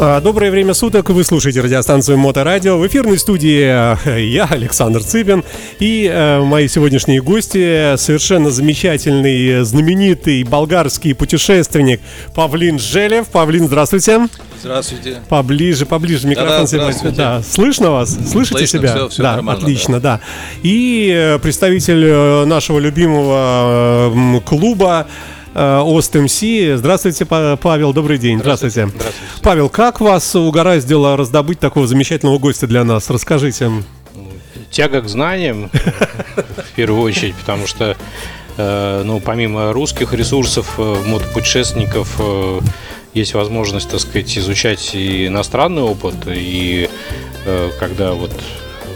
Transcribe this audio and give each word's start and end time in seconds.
А, 0.00 0.20
доброе 0.20 0.52
время 0.52 0.74
суток, 0.74 1.10
вы 1.10 1.24
слушаете 1.24 1.60
радиостанцию 1.60 2.18
Моторадио. 2.18 2.78
В 2.78 2.86
эфирной 2.86 3.18
студии 3.18 3.96
э, 4.04 4.24
я, 4.26 4.44
Александр 4.44 5.02
Цыпин, 5.02 5.42
и 5.80 6.08
э, 6.08 6.40
мои 6.40 6.68
сегодняшние 6.68 7.20
гости, 7.20 7.96
совершенно 7.96 8.52
замечательный, 8.52 9.64
знаменитый 9.64 10.44
болгарский 10.44 11.16
путешественник 11.16 12.00
Павлин 12.32 12.78
Желев. 12.78 13.26
Павлин, 13.26 13.66
здравствуйте. 13.66 14.28
Здравствуйте. 14.60 15.16
Поближе, 15.28 15.84
поближе 15.84 16.28
микрофон. 16.28 16.66
Да, 16.70 16.92
да, 16.92 17.10
да, 17.10 17.42
слышно 17.42 17.90
вас? 17.90 18.10
Слышите 18.10 18.58
Слышно, 18.58 18.66
себя? 18.66 18.94
все, 18.94 19.08
все 19.08 19.22
да, 19.24 19.32
нормально, 19.32 19.60
отлично, 19.60 19.98
да. 19.98 20.20
И 20.62 21.12
э, 21.12 21.40
представитель 21.40 22.46
нашего 22.46 22.78
любимого 22.78 24.40
клуба 24.46 25.08
Ост 25.54 26.14
МС. 26.14 26.40
Здравствуйте, 26.76 27.24
Па- 27.24 27.56
Павел, 27.60 27.92
добрый 27.92 28.18
день. 28.18 28.38
Здравствуйте. 28.38 28.90
Павел, 29.42 29.68
как 29.68 30.00
вас 30.00 30.34
угораздило 30.36 31.16
раздобыть 31.16 31.58
такого 31.58 31.86
замечательного 31.86 32.38
гостя 32.38 32.66
для 32.66 32.84
нас? 32.84 33.10
Расскажите. 33.10 33.70
тяга 34.70 35.00
к 35.00 35.08
знаниям, 35.08 35.70
в 35.72 36.74
первую 36.76 37.02
очередь, 37.02 37.34
потому 37.36 37.66
что, 37.66 37.96
э, 38.58 39.02
ну, 39.04 39.18
помимо 39.20 39.72
русских 39.72 40.12
ресурсов, 40.12 40.74
э, 40.78 40.96
мотопутешественников, 41.06 42.16
э, 42.18 42.60
есть 43.14 43.32
возможность, 43.32 43.88
так 43.88 44.00
сказать, 44.00 44.36
изучать 44.36 44.94
и 44.94 45.28
иностранный 45.28 45.82
опыт, 45.82 46.16
и 46.26 46.90
э, 47.46 47.70
когда 47.80 48.12
вот 48.12 48.30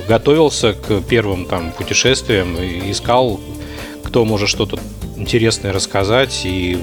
готовился 0.09 0.75
к 0.75 1.01
первым 1.09 1.47
там 1.47 1.73
путешествиям, 1.73 2.55
искал, 2.57 3.41
кто 4.05 4.27
может 4.27 4.51
что-то 4.51 4.79
интересное 5.23 5.73
рассказать, 5.73 6.43
и 6.45 6.79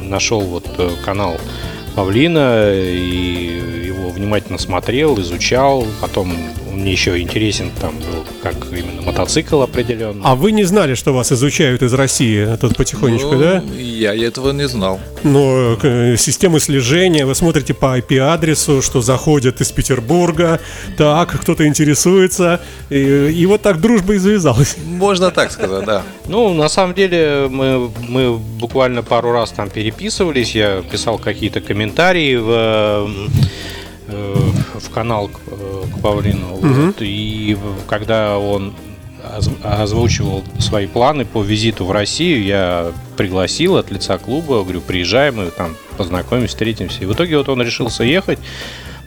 нашел 0.00 0.40
вот 0.40 0.66
э, 0.78 0.90
канал 1.04 1.36
Павлина, 1.94 2.72
и 2.72 3.84
его 3.84 4.10
внимательно 4.10 4.58
смотрел, 4.58 5.20
изучал, 5.20 5.84
потом 6.00 6.32
он 6.70 6.80
мне 6.80 6.92
еще 6.92 7.18
интересен 7.18 7.70
там 7.80 7.96
был, 7.98 8.24
как 8.42 8.54
именно 8.72 9.02
мотоцикл 9.02 9.62
определенно. 9.62 10.22
А 10.24 10.34
вы 10.34 10.52
не 10.52 10.64
знали, 10.64 10.94
что 10.94 11.12
вас 11.12 11.32
изучают 11.32 11.82
из 11.82 11.92
России 11.92 12.56
тут 12.60 12.76
потихонечку, 12.76 13.32
Ну, 13.32 13.40
да? 13.40 13.62
Я 13.76 14.14
этого 14.14 14.52
не 14.52 14.68
знал. 14.68 15.00
Но 15.22 15.76
э, 15.82 16.16
системы 16.16 16.60
слежения, 16.60 17.26
вы 17.26 17.34
смотрите 17.34 17.74
по 17.74 17.98
IP-адресу, 17.98 18.82
что 18.82 19.00
заходят 19.00 19.60
из 19.60 19.70
Петербурга, 19.72 20.60
так, 20.96 21.40
кто-то 21.40 21.66
интересуется, 21.66 22.60
и, 22.88 23.32
и 23.34 23.46
вот 23.46 23.62
так 23.62 23.80
дружба 23.80 24.14
и 24.14 24.18
завязалась. 24.18 24.76
Можно 24.84 25.30
так 25.30 25.50
сказать, 25.50 25.84
да. 25.84 26.02
Ну, 26.26 26.54
на 26.54 26.68
самом 26.68 26.94
деле, 26.94 27.48
мы, 27.50 27.90
мы 28.08 28.36
буквально 28.36 29.02
пару 29.02 29.32
раз 29.32 29.50
там 29.50 29.70
переписывались, 29.70 30.54
я 30.54 30.82
писал 30.82 31.18
какие-то 31.18 31.60
комментарии 31.60 32.36
в, 32.36 33.10
э, 34.08 34.34
в 34.78 34.90
канал 34.90 35.30
к 36.00 36.02
Павлину. 36.02 36.46
Вот, 36.86 36.96
и 37.00 37.56
когда 37.88 38.38
он 38.38 38.74
оз- 39.36 39.50
озвучивал 39.62 40.42
свои 40.58 40.86
планы 40.86 41.24
по 41.24 41.42
визиту 41.42 41.84
в 41.84 41.90
Россию, 41.92 42.42
я 42.44 42.92
пригласил 43.16 43.76
от 43.76 43.90
лица 43.90 44.18
клуба, 44.18 44.62
говорю, 44.62 44.80
приезжай, 44.80 45.30
мы 45.30 45.50
там 45.50 45.76
познакомимся, 45.96 46.48
встретимся. 46.48 47.02
И 47.02 47.06
в 47.06 47.12
итоге 47.12 47.36
вот 47.38 47.48
он 47.48 47.60
решился 47.62 48.04
ехать, 48.04 48.38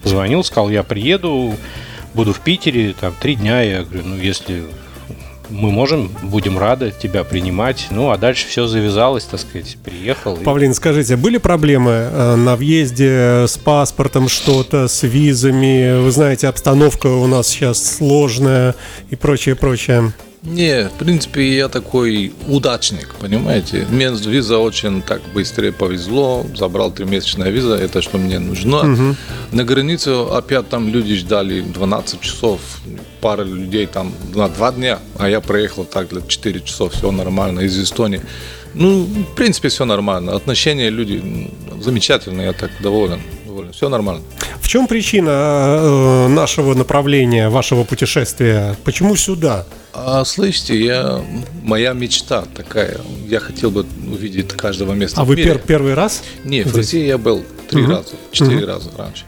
позвонил, 0.02 0.44
сказал, 0.44 0.70
я 0.70 0.84
приеду, 0.84 1.56
буду 2.14 2.34
в 2.34 2.40
Питере, 2.40 2.94
там, 3.00 3.14
три 3.20 3.36
дня. 3.36 3.62
Я 3.62 3.84
говорю, 3.84 4.04
ну, 4.06 4.18
если 4.18 4.64
мы 5.54 5.72
можем, 5.72 6.10
будем 6.24 6.58
рады 6.58 6.94
тебя 7.02 7.24
принимать. 7.24 7.88
Ну, 7.92 8.10
а 8.12 8.18
дальше 8.18 8.48
все 8.48 8.68
завязалось, 8.68 9.24
так 9.26 9.40
сказать, 9.40 9.78
приехал. 9.84 10.36
и- 10.36 10.44
Павлин, 10.44 10.74
скажите, 10.74 11.16
были 11.16 11.38
проблемы 11.38 11.92
э, 11.92 12.36
на 12.36 12.56
въезде 12.56 13.46
с 13.48 13.58
паспортом, 13.58 14.28
что-то, 14.28 14.88
с 14.88 15.04
визами? 15.04 16.02
Вы 16.02 16.12
знаете, 16.12 16.48
обстановка 16.48 17.08
у 17.08 17.28
нас 17.28 17.48
сейчас 17.48 17.98
сложная 17.98 18.76
и 19.10 19.16
прочее, 19.16 19.56
прочее. 19.56 20.12
Не, 20.42 20.90
в 20.90 20.94
принципе, 21.00 21.56
я 21.56 21.70
такой 21.70 22.34
удачник, 22.50 23.16
понимаете? 23.18 23.88
Мне 23.90 24.10
виза 24.10 24.58
очень 24.58 25.02
так 25.02 25.22
быстрее 25.34 25.72
повезло, 25.72 26.46
забрал 26.54 26.92
тримесячная 26.92 27.50
виза, 27.50 27.76
это 27.76 28.02
что 28.02 28.18
мне 28.18 28.40
нужно. 28.40 29.16
На 29.54 29.64
границе 29.64 30.10
опять 30.10 30.68
там 30.68 30.90
люди 30.90 31.16
ждали 31.16 31.62
12 31.62 32.20
часов, 32.20 32.60
пара 33.24 33.44
людей 33.44 33.88
там 33.88 34.12
на 34.36 34.50
два 34.50 34.74
дня, 34.74 35.00
а 35.18 35.30
я 35.30 35.40
проехал 35.40 35.86
так 35.86 36.10
для 36.10 36.22
4 36.22 36.60
часов, 36.60 36.92
все 36.94 37.10
нормально, 37.10 37.62
из 37.62 37.82
Эстонии. 37.82 38.22
Ну, 38.74 39.04
в 39.06 39.36
принципе, 39.36 39.70
все 39.70 39.86
нормально. 39.86 40.36
Отношения 40.36 40.90
люди 40.90 41.50
замечательные, 41.80 42.48
я 42.48 42.54
так 42.54 42.70
доволен. 42.82 43.22
доволен. 43.46 43.72
Все 43.72 43.88
нормально. 43.88 44.22
В 44.60 44.68
чем 44.68 44.88
причина 44.88 45.30
э, 45.30 46.28
нашего 46.28 46.74
направления, 46.74 47.50
вашего 47.50 47.86
путешествия? 47.86 48.76
Почему 48.84 49.16
сюда? 49.16 49.66
А 49.94 50.26
слышите, 50.26 50.84
я, 50.84 51.22
моя 51.62 51.94
мечта 51.94 52.44
такая. 52.54 52.98
Я 53.30 53.40
хотел 53.40 53.72
бы 53.72 53.86
увидеть 54.12 54.50
каждого 54.50 54.94
места. 54.94 55.22
А 55.22 55.24
вы 55.24 55.36
пер- 55.36 55.62
первый 55.66 55.94
раз? 55.94 56.24
Не, 56.44 56.64
в 56.64 56.76
России 56.76 57.06
я 57.06 57.18
был 57.18 57.44
три 57.70 57.86
раза, 57.86 58.16
четыре 58.32 58.66
раза 58.66 58.90
раньше. 58.98 59.24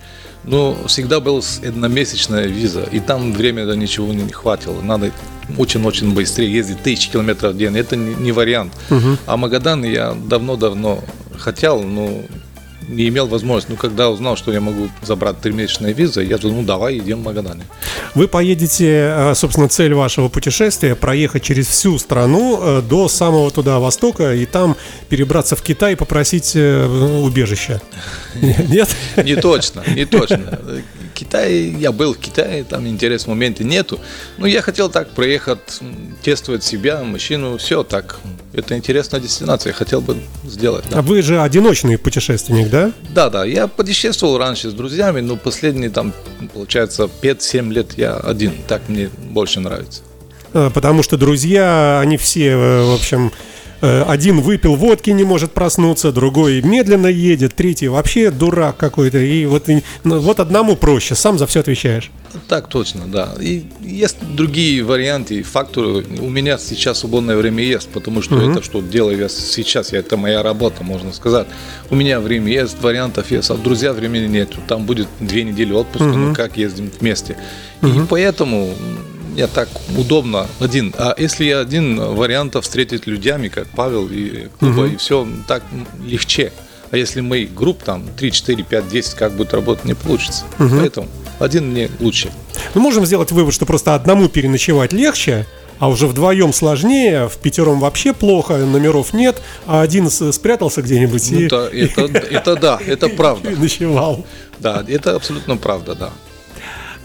Но 0.47 0.77
всегда 0.87 1.19
была 1.19 1.41
одномесячная 1.65 2.45
виза, 2.45 2.83
и 2.83 2.99
там 2.99 3.33
время 3.33 3.65
да, 3.65 3.75
ничего 3.75 4.13
не 4.13 4.31
хватило. 4.31 4.81
Надо 4.81 5.11
очень-очень 5.57 6.13
быстрее 6.13 6.51
ездить, 6.51 6.81
тысячи 6.83 7.11
километров 7.11 7.53
в 7.53 7.57
день. 7.57 7.75
Это 7.77 7.95
не, 7.95 8.15
не 8.15 8.31
вариант. 8.31 8.73
А 9.25 9.37
Магадан 9.37 9.83
я 9.83 10.13
давно-давно 10.13 11.03
хотел, 11.37 11.81
но 11.81 12.21
не 12.87 13.07
имел 13.07 13.27
возможности. 13.27 13.71
Ну, 13.71 13.77
когда 13.77 14.09
узнал, 14.09 14.37
что 14.37 14.51
я 14.51 14.61
могу 14.61 14.89
забрать 15.01 15.39
тримесячную 15.41 15.93
визу, 15.93 16.21
я 16.21 16.37
думал, 16.37 16.61
ну, 16.61 16.63
давай, 16.63 16.97
идем 16.97 17.19
в 17.19 17.23
Магадане. 17.23 17.63
Вы 18.13 18.27
поедете, 18.27 19.11
э, 19.13 19.33
собственно, 19.35 19.67
цель 19.69 19.93
вашего 19.93 20.29
путешествия 20.29 20.95
проехать 20.95 21.43
через 21.43 21.67
всю 21.67 21.97
страну 21.99 22.59
э, 22.61 22.81
до 22.81 23.07
самого 23.07 23.51
туда 23.51 23.79
востока 23.79 24.33
и 24.33 24.45
там 24.45 24.75
перебраться 25.09 25.55
в 25.55 25.61
Китай 25.61 25.93
и 25.93 25.95
попросить 25.95 26.53
э, 26.55 26.85
убежища. 27.23 27.81
Нет? 28.41 28.89
Не 29.17 29.35
точно, 29.35 29.83
не 29.95 30.05
точно. 30.05 30.59
Китай, 31.13 31.75
я 31.79 31.91
был 31.91 32.13
в 32.13 32.17
Китае, 32.17 32.63
там 32.63 32.87
интересных 32.87 33.29
моментов 33.29 33.65
нету. 33.65 33.99
Но 34.37 34.45
я 34.45 34.61
хотел 34.61 34.89
так 34.89 35.09
проехать, 35.11 35.81
тестовать 36.21 36.63
себя, 36.63 37.03
машину, 37.03 37.57
все 37.57 37.83
так. 37.83 38.19
Это 38.55 38.77
интересная 38.77 39.19
дестинация, 39.19 39.71
я 39.71 39.73
хотел 39.73 39.99
бы 40.01 40.17
сделать. 40.45 40.85
А 40.87 40.95
Да, 40.95 41.01
вы 41.01 41.21
же 41.21 41.41
одиночный 41.41 41.97
путешественник, 41.97 42.69
да? 42.69 42.91
да, 43.13 43.29
да 43.29 43.43
я 43.43 43.67
путешествовал 43.67 44.37
раньше 44.37 44.69
с 44.69 44.73
друзьями, 44.73 45.19
но 45.19 45.35
последние 45.35 45.89
там, 45.89 46.13
получается, 46.53 47.09
5-7 47.21 47.73
лет 47.73 47.97
я 47.97 48.15
один. 48.15 48.53
Так 48.67 48.83
мне 48.87 49.09
больше 49.29 49.59
нравится. 49.59 50.01
Э, 50.53 50.69
Потому 50.73 51.03
что 51.03 51.17
друзья, 51.17 51.99
они 51.99 52.15
все, 52.17 52.51
э, 52.51 52.83
в 52.85 52.93
общем, 52.93 53.31
один 53.81 54.41
выпил 54.41 54.75
водки, 54.75 55.09
не 55.11 55.23
может 55.23 55.51
проснуться, 55.51 56.11
другой 56.11 56.61
медленно 56.61 57.07
едет, 57.07 57.55
третий 57.55 57.87
вообще 57.87 58.31
дурак 58.31 58.77
какой-то. 58.77 59.17
И 59.19 59.45
вот, 59.45 59.69
и- 59.69 59.83
ну, 60.03 60.19
вот 60.19 60.39
одному 60.39 60.75
проще, 60.75 61.15
сам 61.15 61.37
за 61.37 61.45
все 61.47 61.59
отвечаешь. 61.59 62.11
Так 62.49 62.67
точно, 62.67 63.01
да. 63.07 63.33
И 63.39 63.63
есть 63.81 64.17
другие 64.35 64.83
варианты, 64.83 65.41
факторы. 65.43 66.03
У 66.19 66.29
меня 66.29 66.57
сейчас 66.57 66.99
свободное 66.99 67.37
время 67.37 67.63
есть, 67.63 67.87
потому 67.89 68.21
что 68.21 68.35
это 68.51 68.61
что 68.63 68.81
делаю 68.81 69.17
я 69.19 69.29
сейчас, 69.29 69.93
я, 69.93 69.99
это 69.99 70.17
моя 70.17 70.43
работа, 70.43 70.83
можно 70.83 71.13
сказать. 71.13 71.47
У 71.89 71.95
меня 71.95 72.19
время 72.19 72.51
есть, 72.51 72.81
вариантов 72.81 73.31
есть, 73.31 73.49
а 73.51 73.55
друзья 73.55 73.93
времени 73.93 74.27
нет. 74.27 74.49
Там 74.67 74.85
будет 74.85 75.07
две 75.21 75.43
недели 75.43 75.71
отпуска, 75.71 76.07
ну 76.07 76.33
как 76.33 76.57
ездим 76.57 76.91
вместе. 76.99 77.37
И 77.83 77.87
поэтому 78.09 78.73
мне 79.35 79.47
так 79.47 79.67
удобно 79.97 80.47
один. 80.59 80.93
А 80.97 81.13
если 81.17 81.45
я 81.45 81.59
один, 81.59 81.99
вариантов 81.99 82.63
встретить 82.63 83.05
людьми, 83.05 83.49
как 83.49 83.67
Павел 83.67 84.07
и 84.07 84.47
Куба, 84.59 84.87
и 84.87 84.95
все 84.95 85.27
так 85.47 85.61
легче. 86.03 86.51
А 86.91 86.97
если 86.97 87.19
мы 87.21 87.45
групп 87.45 87.83
там 87.83 88.05
3, 88.17 88.31
4, 88.31 88.63
5, 88.63 88.87
10, 88.89 89.13
как 89.15 89.33
будет 89.33 89.53
работать, 89.53 89.85
не 89.85 89.93
получится. 89.93 90.45
Поэтому 90.57 91.07
один 91.39 91.71
мне 91.71 91.89
лучше. 91.99 92.31
Мы 92.73 92.81
можем 92.81 93.05
сделать 93.05 93.31
вывод, 93.31 93.53
что 93.53 93.65
просто 93.65 93.93
одному 93.95 94.29
переночевать 94.29 94.93
легче, 94.93 95.45
а 95.79 95.89
уже 95.89 96.07
вдвоем 96.07 96.53
сложнее, 96.53 97.27
в 97.27 97.35
пятером 97.37 97.81
вообще 97.81 98.13
плохо, 98.13 98.55
номеров 98.57 99.13
нет, 99.13 99.41
а 99.65 99.81
один 99.81 100.09
спрятался 100.09 100.81
где-нибудь 100.81 101.31
Ну, 101.31 101.39
и, 101.39 101.45
это, 101.45 101.69
это, 101.73 102.17
это 102.19 102.55
да, 102.55 102.79
это 102.85 103.09
правда. 103.17 103.51
и 103.51 103.55
ночевал. 103.55 104.25
Да, 104.59 104.85
это 104.87 105.15
абсолютно 105.15 105.57
правда, 105.57 105.95
да. 105.95 106.11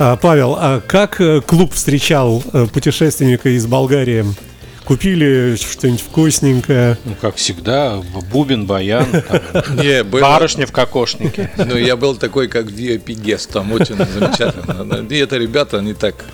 А, 0.02 0.17
Павел, 0.17 0.56
а 0.58 0.81
как 0.81 1.20
э, 1.20 1.43
клуб 1.43 1.75
встречал 1.75 2.43
э, 2.55 2.67
путешественника 2.73 3.50
из 3.50 3.67
Болгарии? 3.67 4.25
Купили 4.87 5.56
что-нибудь 5.56 6.00
вкусненькое? 6.00 6.97
Ну, 7.05 7.14
как 7.20 7.37
всегда, 7.37 8.00
бубен, 8.32 8.64
баян, 8.64 9.06
Не, 9.75 10.02
барышня 10.02 10.67
в 10.67 10.73
кокошнике. 10.73 11.50
Ну, 11.58 11.76
я 11.76 11.97
был 11.99 12.17
такой, 12.17 12.49
как 12.49 12.64
VIP 12.69 13.12
гест, 13.12 13.50
там 13.50 13.70
очень 13.73 13.97
замечательно. 13.97 15.06
И 15.12 15.19
это 15.19 15.37
ребята, 15.37 15.79
они 15.81 15.93
так 15.93 16.25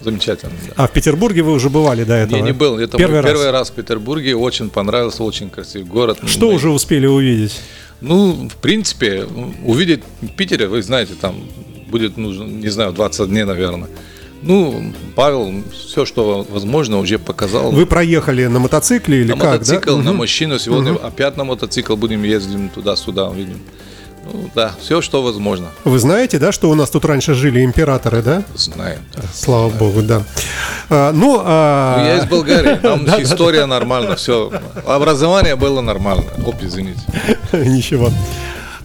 замечательно. 0.00 0.52
да. 0.68 0.74
А 0.76 0.86
в 0.86 0.92
Петербурге 0.92 1.42
вы 1.42 1.54
уже 1.54 1.70
бывали 1.70 2.04
до 2.04 2.14
этого? 2.14 2.36
Я 2.36 2.44
не 2.44 2.52
был, 2.52 2.78
это 2.78 2.98
Первый 2.98 3.14
мой 3.14 3.22
раз. 3.22 3.32
первый 3.32 3.50
раз 3.50 3.70
в 3.70 3.74
Петербурге, 3.74 4.36
очень 4.36 4.70
понравился, 4.70 5.24
очень 5.24 5.50
красивый 5.50 5.88
город. 5.88 6.20
Что 6.26 6.50
Мы- 6.50 6.54
уже 6.54 6.70
успели 6.70 7.06
увидеть? 7.08 7.60
Ну, 8.00 8.48
в 8.48 8.56
принципе, 8.58 9.24
увидеть 9.64 10.04
Питере, 10.36 10.68
вы 10.68 10.82
знаете, 10.82 11.14
там 11.20 11.34
будет 11.92 12.16
нужно, 12.16 12.44
не 12.44 12.70
знаю, 12.70 12.92
20 12.92 13.28
дней, 13.28 13.44
наверное. 13.44 13.88
Ну, 14.42 14.92
Павел 15.14 15.62
все, 15.72 16.04
что 16.04 16.44
возможно, 16.50 16.98
уже 16.98 17.18
показал. 17.18 17.70
Вы 17.70 17.86
проехали 17.86 18.46
на 18.46 18.58
мотоцикле 18.58 19.20
или 19.20 19.32
на 19.32 19.38
как? 19.38 19.52
мотоцикл, 19.52 19.96
да? 19.96 20.02
на 20.02 20.12
машину. 20.12 20.58
Сегодня 20.58 20.94
опять 20.94 21.36
на 21.36 21.44
мотоцикл 21.44 21.94
будем 21.96 22.24
ездить 22.24 22.72
туда-сюда, 22.72 23.30
видим. 23.30 23.60
Ну, 24.24 24.50
да, 24.54 24.72
все, 24.80 25.00
что 25.00 25.22
возможно. 25.22 25.66
Вы 25.84 25.98
знаете, 25.98 26.38
да, 26.38 26.52
что 26.52 26.70
у 26.70 26.74
нас 26.74 26.90
тут 26.90 27.04
раньше 27.04 27.34
жили 27.34 27.64
императоры, 27.64 28.22
да? 28.22 28.44
Знаем. 28.54 29.00
да. 29.16 29.22
Слава 29.34 29.68
богу, 29.68 30.02
да. 30.02 30.22
А, 30.88 31.12
ну, 31.12 31.40
а, 31.44 31.98
Ну, 31.98 32.04
Я 32.04 32.18
из 32.18 32.26
Болгарии, 32.26 32.76
там 32.76 33.04
история 33.22 33.66
нормально, 33.66 34.14
все. 34.16 34.52
Образование 34.86 35.56
было 35.56 35.80
нормально. 35.80 36.24
Оп, 36.46 36.56
извините. 36.62 37.00
Ничего. 37.52 38.10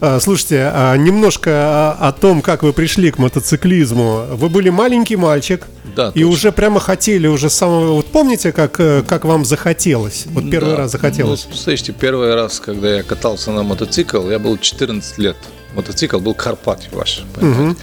А, 0.00 0.20
Слушайте, 0.20 0.70
а, 0.72 0.96
немножко 0.96 1.50
о 1.50 2.08
о 2.08 2.12
том, 2.12 2.40
как 2.42 2.62
вы 2.62 2.72
пришли 2.72 3.10
к 3.10 3.18
мотоциклизму. 3.18 4.24
Вы 4.32 4.48
были 4.48 4.68
маленький 4.70 5.16
мальчик 5.16 5.66
Да, 5.96 6.08
и 6.10 6.20
точно. 6.20 6.28
уже 6.28 6.52
прямо 6.52 6.78
хотели 6.80 7.26
уже 7.26 7.50
с 7.50 7.54
самого... 7.54 7.94
Вот 7.94 8.06
помните, 8.06 8.52
как, 8.52 8.78
э, 8.78 9.02
как 9.06 9.24
вам 9.24 9.44
захотелось? 9.44 10.26
Вот 10.26 10.48
первый 10.50 10.70
Да. 10.72 10.76
раз 10.76 10.92
захотелось. 10.92 11.46
Ну, 11.50 11.56
слышите, 11.56 11.92
первый 11.92 12.34
раз, 12.34 12.60
когда 12.60 12.94
я 12.96 13.02
катался 13.02 13.50
на 13.50 13.62
мотоцикл, 13.64 14.30
я 14.30 14.38
был 14.38 14.56
14 14.58 15.18
лет. 15.18 15.36
Мотоцикл 15.74 16.18
был 16.20 16.34
Карпати 16.34 16.88
ваш. 16.92 17.24
понимаете? 17.34 17.80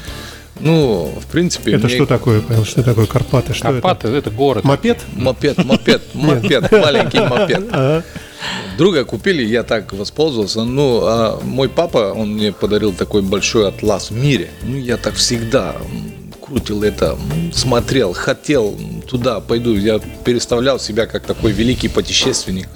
Ну, 0.62 1.14
в 1.22 1.26
принципе... 1.30 1.74
это 1.74 1.88
мне- 1.88 1.96
что 1.96 2.06
такое, 2.06 2.40
Павел? 2.40 2.64
Что 2.64 2.82
такое 2.82 3.06
Карпаты? 3.08 3.54
Что 3.54 3.68
Карпаты 3.74 4.08
это 4.08 4.32
город. 4.32 4.60
это? 4.60 4.68
Мопед? 4.70 5.00
Мопед, 5.14 5.58
мопед, 5.66 6.02
мопед, 6.16 6.72
маленький 6.72 7.20
мопед. 7.20 7.64
Друга 8.78 9.06
купили, 9.06 9.44
я 9.44 9.64
так 9.64 9.94
воспользовался. 9.94 10.64
Ну, 10.64 11.02
а 11.04 11.40
мой 11.44 11.70
папа, 11.70 12.14
он 12.14 12.34
мне 12.34 12.52
подарил 12.52 12.94
такой 12.94 13.22
большой 13.22 13.68
атлас 13.68 14.12
в 14.12 14.16
мире. 14.16 14.50
Ну, 14.64 14.78
я 14.78 14.98
так 14.98 15.16
всегда 15.16 15.76
крутил 16.46 16.84
это, 16.84 17.18
смотрел, 17.54 18.14
хотел 18.14 18.78
туда 19.08 19.40
пойду. 19.40 19.76
Я 19.76 20.00
переставлял 20.24 20.80
себя 20.80 21.06
как 21.06 21.24
такой 21.26 21.52
великий 21.52 21.88
путешественник. 21.88 22.68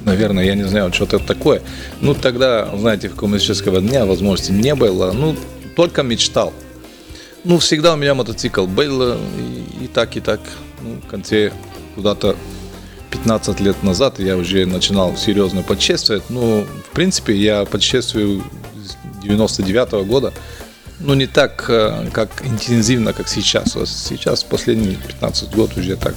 Наверное, 0.00 0.44
я 0.44 0.54
не 0.54 0.62
знаю, 0.62 0.92
что 0.92 1.04
это 1.04 1.18
такое. 1.18 1.62
Ну, 2.00 2.14
тогда, 2.14 2.70
знаете, 2.76 3.08
в 3.08 3.16
коммунистического 3.16 3.80
дня 3.80 4.06
возможности 4.06 4.52
не 4.52 4.74
было. 4.74 5.12
Ну, 5.12 5.36
только 5.76 6.02
мечтал. 6.02 6.52
Ну, 7.44 7.58
всегда 7.58 7.94
у 7.94 7.96
меня 7.96 8.14
мотоцикл 8.14 8.66
был, 8.66 9.02
э, 9.02 9.18
и, 9.38 9.84
и 9.84 9.88
так, 9.88 10.16
и 10.16 10.20
так. 10.20 10.40
Ну, 10.82 11.00
в 11.04 11.10
конце 11.10 11.52
куда-то 11.94 12.36
15 13.10 13.60
лет 13.60 13.82
назад 13.82 14.18
я 14.18 14.36
уже 14.36 14.66
начинал 14.66 15.16
серьезно 15.16 15.62
путешествовать. 15.62 16.24
Ну, 16.28 16.64
в 16.64 16.94
принципе, 16.94 17.34
я 17.36 17.64
путешествую 17.64 18.42
с 18.82 19.22
99 19.22 20.06
года. 20.06 20.32
Ну, 21.00 21.14
не 21.14 21.26
так, 21.26 21.64
э, 21.68 22.08
как 22.12 22.44
интенсивно, 22.44 23.12
как 23.12 23.28
сейчас. 23.28 23.76
Сейчас, 23.86 24.44
последние 24.44 24.96
15 24.96 25.54
год 25.54 25.76
уже 25.76 25.96
так. 25.96 26.14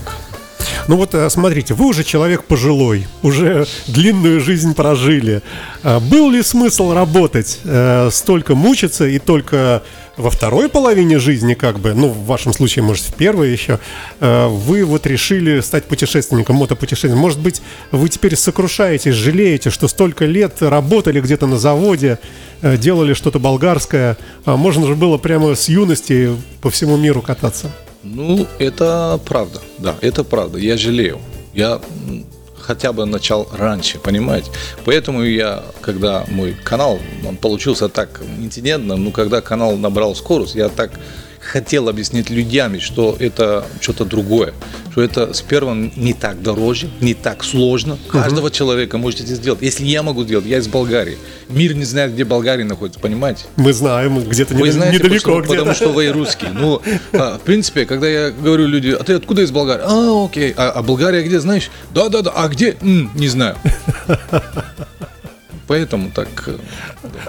Ну 0.88 0.98
вот 0.98 1.14
э, 1.14 1.30
смотрите, 1.30 1.74
вы 1.74 1.86
уже 1.86 2.04
человек 2.04 2.44
пожилой, 2.44 3.08
уже 3.22 3.66
длинную 3.88 4.42
жизнь 4.42 4.76
прожили. 4.76 5.42
А 5.82 6.02
Был 6.02 6.30
ли 6.30 6.44
смысл 6.44 6.92
работать, 6.92 7.60
э, 7.64 8.10
столько 8.12 8.54
мучиться 8.54 9.08
и 9.08 9.18
только 9.18 9.82
во 10.18 10.30
второй 10.30 10.68
половине 10.68 11.20
жизни, 11.20 11.54
как 11.54 11.80
бы, 11.80 11.94
ну, 11.94 12.10
в 12.10 12.26
вашем 12.26 12.52
случае, 12.52 12.84
может, 12.84 13.06
в 13.06 13.14
первой 13.14 13.52
еще, 13.52 13.80
э, 14.20 14.48
вы 14.48 14.84
вот 14.84 15.08
решили 15.08 15.62
стать 15.62 15.86
путешественником, 15.86 16.58
мотопутешественником. 16.58 17.22
Может 17.22 17.40
быть, 17.40 17.62
вы 17.92 18.10
теперь 18.10 18.36
сокрушаетесь, 18.36 19.16
жалеете, 19.16 19.70
что 19.70 19.88
столько 19.88 20.26
лет 20.26 20.62
работали 20.62 21.22
где-то 21.22 21.48
на 21.48 21.58
заводе, 21.58 22.20
делали 22.62 23.14
что-то 23.14 23.40
болгарское, 23.40 24.18
а 24.44 24.58
можно 24.58 24.86
же 24.86 24.96
было 24.96 25.18
прямо 25.18 25.56
с 25.56 25.70
юности 25.70 26.36
по 26.62 26.70
всему 26.70 26.98
миру 26.98 27.22
кататься. 27.22 27.72
Ну, 28.04 28.46
это 28.60 29.20
правда, 29.26 29.62
да, 29.78 29.96
это 30.02 30.24
правда. 30.24 30.58
Я 30.58 30.78
жалею. 30.78 31.20
Я 31.54 31.82
хотя 32.60 32.94
бы 32.94 33.06
начал 33.06 33.48
раньше, 33.54 34.00
понимаете? 34.00 34.52
Поэтому 34.86 35.24
я, 35.24 35.64
когда 35.82 36.26
мой 36.30 36.56
канал, 36.64 37.00
он 37.28 37.38
получился 37.38 37.90
так 37.90 38.22
инцидентно, 38.40 38.96
ну, 38.96 39.12
когда 39.12 39.42
канал 39.42 39.78
набрал 39.78 40.16
скорость, 40.16 40.56
я 40.56 40.70
так 40.70 40.92
хотел 41.44 41.90
объяснить 41.90 42.30
людям, 42.30 42.80
что 42.80 43.16
это 43.20 43.66
что-то 43.82 44.06
другое, 44.06 44.54
что 44.92 45.02
это 45.02 45.34
сперва 45.34 45.74
не 45.76 46.14
так 46.14 46.42
дороже, 46.42 46.90
не 47.02 47.14
так 47.14 47.44
сложно. 47.44 47.98
Каждого 48.10 48.50
человека 48.52 48.98
можете 48.98 49.24
сделать. 49.26 49.62
Если 49.62 49.86
я 49.86 50.04
могу 50.04 50.24
сделать, 50.24 50.46
я 50.46 50.58
из 50.58 50.68
Болгарии. 50.68 51.18
Мир 51.50 51.76
не 51.76 51.84
знает, 51.86 52.14
где 52.14 52.24
Болгария 52.24 52.64
находится, 52.64 53.00
понимаете? 53.00 53.46
Мы 53.58 53.74
знаем, 53.74 54.24
где-то 54.24 54.56
недал- 54.56 54.72
знаете, 54.72 54.98
недалеко 54.98 55.16
почему? 55.24 55.40
где-то. 55.42 55.54
потому 55.60 55.76
что 55.76 55.90
вы 55.90 56.08
русский. 56.10 56.48
Ну, 56.52 56.82
а, 57.12 57.38
в 57.38 57.42
принципе, 57.42 57.86
когда 57.86 58.08
я 58.08 58.32
говорю 58.32 58.66
люди, 58.68 58.90
а 58.90 59.04
ты 59.04 59.14
откуда 59.14 59.42
из 59.42 59.52
Болгарии? 59.52 59.84
А, 59.86 60.26
окей. 60.26 60.54
А, 60.56 60.72
а 60.72 60.82
Болгария 60.82 61.22
где, 61.24 61.40
знаешь? 61.40 61.70
Да, 61.94 62.10
да, 62.10 62.22
да. 62.22 62.32
А 62.36 62.48
где? 62.48 62.78
М, 62.82 63.12
не 63.16 63.28
знаю. 63.28 63.58
Поэтому 65.74 66.12
так. 66.12 66.28
э, 66.46 66.58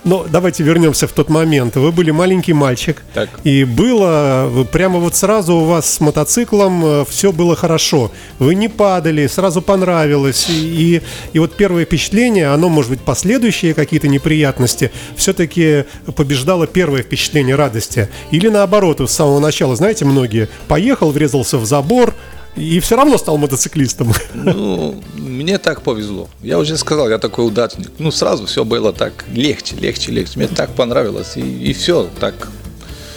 Ну, 0.04 0.26
давайте 0.30 0.62
вернемся 0.64 1.06
в 1.06 1.12
тот 1.12 1.30
момент. 1.30 1.76
Вы 1.76 1.92
были 1.92 2.10
маленький 2.10 2.52
мальчик. 2.52 3.02
Так. 3.14 3.30
И 3.42 3.64
было 3.64 4.48
вы 4.50 4.66
прямо 4.66 4.98
вот 4.98 5.14
сразу 5.14 5.54
у 5.54 5.64
вас 5.64 5.94
с 5.94 6.00
мотоциклом 6.00 7.06
все 7.06 7.32
было 7.32 7.56
хорошо. 7.56 8.12
Вы 8.38 8.54
не 8.54 8.68
падали, 8.68 9.26
сразу 9.28 9.62
понравилось. 9.62 10.50
И, 10.50 10.96
и, 10.96 11.02
и 11.32 11.38
вот 11.38 11.56
первое 11.56 11.86
впечатление, 11.86 12.48
оно, 12.48 12.68
может 12.68 12.90
быть, 12.90 13.00
последующие 13.00 13.72
какие-то 13.72 14.08
неприятности, 14.08 14.90
все-таки 15.16 15.84
побеждало 16.14 16.66
первое 16.66 17.02
впечатление 17.02 17.54
радости. 17.56 18.10
Или 18.30 18.48
наоборот, 18.48 19.00
с 19.00 19.10
самого 19.10 19.40
начала, 19.40 19.74
знаете, 19.74 20.04
многие, 20.04 20.50
поехал, 20.68 21.12
врезался 21.12 21.56
в 21.56 21.64
забор, 21.64 22.12
и 22.56 22.80
все 22.80 22.96
равно 22.96 23.18
стал 23.18 23.36
мотоциклистом. 23.38 24.12
Ну, 24.34 25.02
мне 25.16 25.58
так 25.58 25.82
повезло. 25.82 26.28
Я 26.42 26.58
уже 26.58 26.76
сказал, 26.76 27.08
я 27.10 27.18
такой 27.18 27.46
удачник. 27.46 27.90
Ну, 27.98 28.10
сразу 28.10 28.46
все 28.46 28.64
было 28.64 28.92
так 28.92 29.24
легче, 29.32 29.76
легче, 29.76 30.12
легче. 30.12 30.38
Мне 30.38 30.48
так 30.48 30.70
понравилось. 30.74 31.36
И, 31.36 31.40
и 31.40 31.72
все 31.72 32.08
так. 32.20 32.48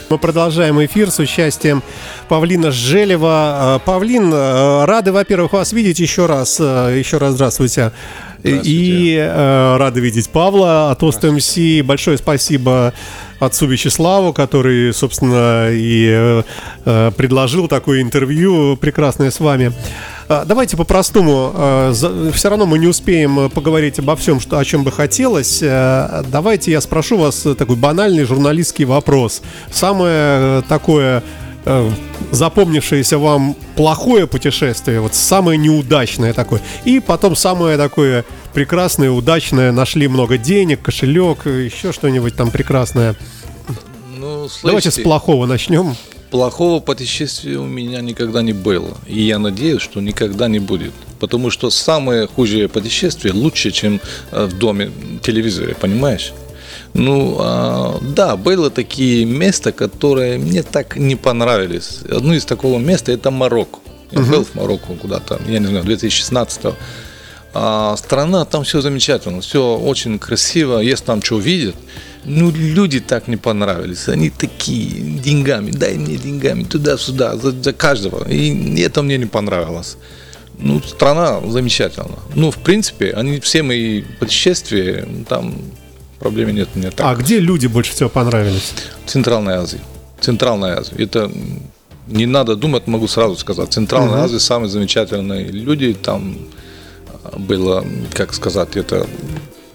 Мы 0.09 0.17
продолжаем 0.17 0.83
эфир 0.85 1.11
с 1.11 1.19
участием 1.19 1.83
Павлина 2.29 2.71
Желева. 2.71 3.77
Э, 3.77 3.85
Павлин, 3.85 4.31
э, 4.33 4.85
рады, 4.85 5.11
во-первых, 5.11 5.51
вас 5.53 5.73
видеть 5.73 5.99
еще 5.99 6.27
раз. 6.27 6.57
Э, 6.61 6.95
Еще 6.97 7.17
раз 7.17 7.33
здравствуйте. 7.33 7.91
И 8.47 9.15
э, 9.17 9.77
рады 9.77 9.99
видеть 9.99 10.29
Павла 10.29 10.91
от 10.91 11.03
Ост 11.03 11.23
МС. 11.23 11.57
Большое 11.83 12.17
спасибо 12.17 12.93
отцу 13.39 13.67
Вячеславу, 13.67 14.33
который, 14.33 14.93
собственно, 14.93 15.69
и 15.71 16.07
э, 16.09 16.43
э, 16.85 17.11
предложил 17.15 17.67
такое 17.67 18.01
интервью 18.01 18.77
прекрасное 18.77 19.31
с 19.31 19.39
вами. 19.39 19.71
А, 20.29 20.43
Давайте 20.45 20.75
по-простому. 20.75 21.91
Все 22.33 22.49
равно 22.49 22.65
мы 22.65 22.79
не 22.79 22.87
успеем 22.87 23.39
э, 23.39 23.49
поговорить 23.49 23.99
обо 23.99 24.15
всем, 24.15 24.39
что, 24.39 24.57
о 24.57 24.65
чем 24.65 24.83
бы 24.83 24.91
хотелось. 24.91 25.59
Э, 25.61 26.23
Давайте 26.29 26.71
я 26.71 26.81
спрошу 26.81 27.17
вас 27.17 27.45
э, 27.45 27.55
такой 27.55 27.75
банальный 27.75 28.23
журналистский 28.23 28.85
вопрос. 28.85 29.41
Самое 29.71 30.13
э, 30.13 30.61
такое 30.67 31.23
э, 31.67 31.91
запомнившееся 32.31 33.17
вам 33.17 33.55
плохое 33.75 34.25
путешествие, 34.25 35.01
вот 35.01 35.13
самое 35.13 35.57
неудачное 35.57 36.33
такое, 36.33 36.61
и 36.85 36.99
потом 36.99 37.35
самое 37.35 37.77
такое 37.77 38.25
прекрасное, 38.53 39.11
удачное, 39.11 39.71
нашли 39.71 40.07
много 40.07 40.37
денег, 40.37 40.81
кошелек, 40.81 41.45
э, 41.45 41.65
еще 41.65 41.91
что-нибудь 41.91 42.35
там 42.35 42.49
прекрасное. 42.51 43.15
Ну, 44.17 44.49
Давайте 44.63 44.89
с 44.89 44.93
слышите, 44.95 45.03
плохого 45.03 45.45
начнем. 45.45 45.95
Плохого 46.31 46.79
путешествия 46.79 47.57
у 47.57 47.65
меня 47.65 48.01
никогда 48.01 48.41
не 48.41 48.53
было. 48.53 48.97
И 49.07 49.21
я 49.21 49.37
надеюсь, 49.39 49.81
что 49.81 50.01
никогда 50.01 50.47
не 50.47 50.59
будет. 50.59 50.93
Потому 51.19 51.51
что 51.51 51.69
самое 51.69 52.27
худшее 52.27 52.67
путешествие 52.67 53.33
лучше, 53.33 53.71
чем 53.71 54.01
э, 54.31 54.45
в 54.45 54.57
доме 54.57 54.91
телевизоре, 55.21 55.75
понимаешь? 55.75 56.33
Ну, 56.97 57.37
а, 57.39 57.99
да, 58.01 58.35
было 58.35 58.71
такие 58.71 59.23
места, 59.23 59.71
которые 59.71 60.39
мне 60.39 60.63
так 60.63 60.97
не 60.97 61.15
понравились. 61.15 61.99
Одно 62.09 62.33
из 62.33 62.43
такого 62.43 62.79
места 62.79 63.11
это 63.11 63.29
Марокко. 63.29 63.79
Я 64.11 64.21
был 64.21 64.43
в 64.43 64.55
Марокко 64.55 64.93
куда-то, 64.95 65.39
я 65.47 65.59
не 65.59 65.67
знаю, 65.67 65.83
2016 65.83 66.73
а, 67.53 67.95
страна, 67.97 68.45
там 68.45 68.63
все 68.63 68.81
замечательно, 68.81 69.41
все 69.41 69.77
очень 69.77 70.17
красиво, 70.17 70.79
есть 70.79 71.05
там 71.05 71.21
что 71.21 71.37
видеть. 71.37 71.75
Ну, 72.25 72.51
люди 72.51 72.99
так 72.99 73.27
не 73.27 73.37
понравились. 73.37 74.07
Они 74.09 74.31
такие, 74.31 75.19
деньгами, 75.19 75.69
дай 75.69 75.97
мне 75.97 76.17
деньгами, 76.17 76.63
туда-сюда, 76.63 77.37
за, 77.37 77.51
за 77.51 77.73
каждого. 77.73 78.27
И 78.27 78.81
это 78.81 79.03
мне 79.03 79.19
не 79.19 79.27
понравилось. 79.27 79.97
Ну, 80.57 80.81
страна 80.81 81.41
замечательная. 81.47 82.19
Ну, 82.33 82.49
в 82.49 82.57
принципе, 82.57 83.11
они 83.11 83.39
все 83.39 83.61
мои 83.61 84.01
путешествия, 84.19 85.07
там 85.29 85.61
проблем 86.19 86.49
нет 86.55 86.69
мне 86.75 86.91
так. 86.91 87.05
А 87.05 87.15
где 87.15 87.39
люди 87.39 87.67
больше 87.67 87.93
всего 87.93 88.09
понравились? 88.09 88.73
Центральная 89.05 89.59
Азия. 89.61 89.81
Центральная 90.19 90.79
Азия. 90.79 90.95
Это 90.97 91.31
не 92.07 92.25
надо 92.25 92.55
думать, 92.55 92.87
могу 92.87 93.07
сразу 93.07 93.35
сказать. 93.35 93.71
Центральная 93.71 94.23
Азия 94.23 94.39
самые 94.39 94.69
замечательные 94.69 95.45
люди. 95.45 95.93
Там 95.93 96.37
было, 97.37 97.85
как 98.13 98.33
сказать, 98.33 98.77
это 98.77 99.07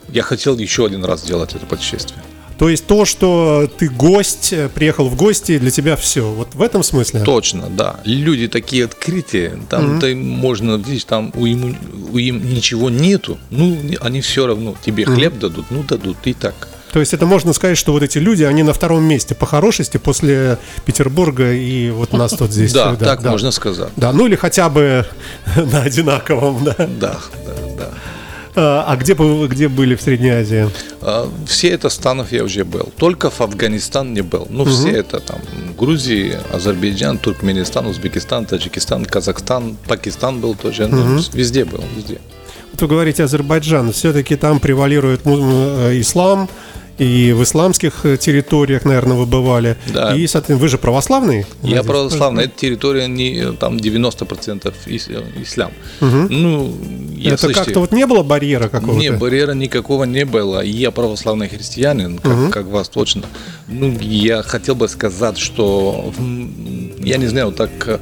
я 0.09 0.23
хотел 0.23 0.59
еще 0.59 0.87
один 0.87 1.05
раз 1.05 1.23
сделать 1.23 1.55
это 1.55 1.65
путешествие. 1.67 2.23
То 2.59 2.68
есть 2.68 2.87
то, 2.87 3.04
что 3.04 3.68
ты 3.78 3.88
гость, 3.88 4.52
э, 4.52 4.68
приехал 4.68 5.09
в 5.09 5.16
гости, 5.16 5.59
для 5.59 5.71
тебя 5.71 5.97
все. 5.97 6.30
Вот 6.30 6.54
в 6.54 6.62
этом 6.62 6.82
смысле? 6.82 7.21
Точно, 7.21 7.68
да. 7.68 8.00
Люди 8.04 8.49
такие 8.49 8.85
открытые, 8.85 9.59
там 9.68 9.99
mm-hmm. 9.99 10.14
можно 10.14 10.76
видеть, 10.76 11.06
там 11.06 11.32
у 11.35 11.47
им, 11.47 11.76
у 12.12 12.18
им 12.18 12.49
ничего 12.52 12.90
нету, 12.90 13.38
ну 13.50 13.76
они 14.00 14.21
все 14.21 14.47
равно 14.47 14.75
тебе 14.85 15.04
mm-hmm. 15.04 15.14
хлеб 15.14 15.38
дадут, 15.38 15.66
ну 15.71 15.82
дадут 15.82 16.18
и 16.25 16.35
так. 16.35 16.68
То 16.92 17.00
есть 17.00 17.14
это 17.14 17.25
можно 17.25 17.54
сказать, 17.54 17.78
что 17.78 17.92
вот 17.92 18.02
эти 18.02 18.18
люди, 18.18 18.42
они 18.42 18.62
на 18.62 18.75
втором 18.75 19.02
месте 19.04 19.35
по 19.35 19.47
хорошести 19.47 19.97
после 19.97 20.59
Петербурга 20.85 21.52
и 21.52 21.90
вот 21.90 22.12
нас 22.12 22.32
тут 22.32 22.52
здесь. 22.52 22.73
Да, 22.82 22.94
так 22.97 23.23
можно 23.23 23.50
сказать. 23.50 23.90
Да, 23.97 24.12
ну 24.12 24.26
или 24.26 24.37
хотя 24.37 24.68
бы 24.68 25.06
на 25.56 25.82
одинаковом, 25.82 26.64
да. 26.64 26.75
Да, 26.78 27.18
да, 27.47 27.54
да. 27.78 27.88
А, 28.54 28.85
а 28.87 28.97
где, 28.97 29.14
где 29.14 29.68
были 29.68 29.94
в 29.94 30.02
Средней 30.02 30.30
Азии? 30.30 30.68
А, 31.00 31.28
все 31.47 31.71
это 31.71 31.88
станов 31.88 32.32
я 32.32 32.44
уже 32.44 32.64
был. 32.64 32.92
Только 32.97 33.30
в 33.30 33.40
Афганистан 33.40 34.12
не 34.12 34.23
был. 34.23 34.47
Ну, 34.50 34.62
угу. 34.62 34.71
все 34.71 34.90
это 34.90 35.21
там 35.21 35.40
Грузия, 35.78 36.40
Азербайджан, 36.52 37.18
Туркменистан, 37.18 37.87
Узбекистан, 37.87 38.44
Таджикистан, 38.44 39.04
Казахстан, 39.04 39.76
Пакистан 39.88 40.40
был 40.40 40.54
тоже. 40.54 40.85
Угу. 40.85 40.97
Ну, 40.97 41.21
везде 41.32 41.64
был, 41.64 41.82
везде. 41.97 42.18
Вот 42.73 42.82
вы 42.82 42.88
говорите 42.88 43.25
Азербайджан, 43.25 43.92
все-таки 43.92 44.37
там 44.37 44.59
превалирует 44.59 45.21
э, 45.25 46.00
ислам, 46.00 46.49
и 47.02 47.32
в 47.32 47.42
исламских 47.42 48.04
э, 48.04 48.16
территориях, 48.16 48.85
наверное, 48.85 49.16
вы 49.16 49.26
бывали. 49.26 49.76
Да. 49.92 50.14
И, 50.14 50.26
соответственно, 50.26 50.59
вы 50.59 50.68
же 50.68 50.78
православный? 50.78 51.47
Я 51.62 51.76
надеюсь? 51.76 51.87
православный. 51.87 52.44
Эта 52.44 52.59
территория 52.59 53.09
не 53.09 53.52
там 53.52 53.76
90% 53.76 54.73
ислам. 55.42 55.73
Угу. 56.00 56.09
Ну, 56.30 56.78
я, 57.16 57.32
Это 57.32 57.52
как-то 57.52 57.80
вот 57.80 57.92
не 57.92 58.06
было 58.06 58.23
барьера 58.23 58.68
какого-то? 58.68 59.00
Нет, 59.00 59.18
барьера 59.18 59.52
никакого 59.52 60.04
не 60.04 60.25
было. 60.25 60.61
Я 60.61 60.90
православный 60.90 61.49
христианин, 61.49 62.18
как, 62.18 62.32
угу. 62.32 62.50
как 62.50 62.66
вас 62.66 62.88
точно. 62.88 63.23
Ну, 63.68 63.99
я 64.00 64.42
хотел 64.42 64.75
бы 64.75 64.88
сказать, 64.88 65.38
что 65.38 66.12
я 66.99 67.16
не 67.16 67.26
знаю, 67.26 67.52
так 67.52 67.71
э, 67.87 67.99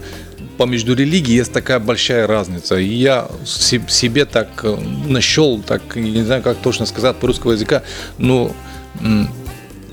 по 0.58 0.64
между 0.64 0.94
религией 0.94 1.38
есть 1.38 1.52
такая 1.52 1.78
большая 1.78 2.26
разница. 2.26 2.76
И 2.76 2.84
я 2.84 3.28
себе 3.46 4.26
так 4.26 4.48
э, 4.62 4.76
нашел, 5.06 5.62
так 5.62 5.96
не 5.96 6.22
знаю, 6.22 6.42
как 6.42 6.58
точно 6.58 6.86
сказать 6.86 7.16
по 7.16 7.28
русскому 7.28 7.52
языка, 7.52 7.82
но 8.18 8.52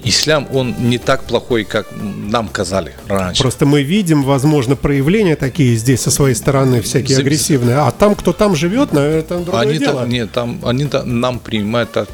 ислам, 0.03 0.47
он 0.53 0.75
не 0.79 0.97
так 0.97 1.23
плохой, 1.23 1.63
как 1.63 1.87
нам 2.01 2.47
казали 2.47 2.93
раньше. 3.07 3.41
Просто 3.41 3.65
мы 3.65 3.83
видим, 3.83 4.23
возможно, 4.23 4.75
проявления 4.75 5.35
такие 5.35 5.75
здесь 5.75 6.01
со 6.01 6.11
своей 6.11 6.35
стороны, 6.35 6.81
всякие 6.81 7.17
агрессивные. 7.17 7.77
А 7.77 7.91
там, 7.91 8.15
кто 8.15 8.33
там 8.33 8.55
живет, 8.55 8.93
на 8.93 8.99
это 8.99 9.39
другое 9.39 9.61
они 9.61 9.77
дело. 9.79 10.01
Там, 10.01 10.09
нет, 10.09 10.31
там, 10.31 10.59
они 10.63 10.85
там, 10.85 11.19
нам 11.19 11.39
принимают 11.39 11.91
так 11.91 12.07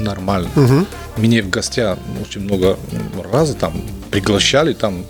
нормально. 0.00 0.48
Угу. 0.56 0.86
Меня 1.18 1.42
в 1.42 1.50
гостях 1.50 1.98
очень 2.26 2.42
много 2.42 2.76
раз 3.32 3.54
там 3.54 3.74
приглашали, 4.10 4.72
там 4.72 5.04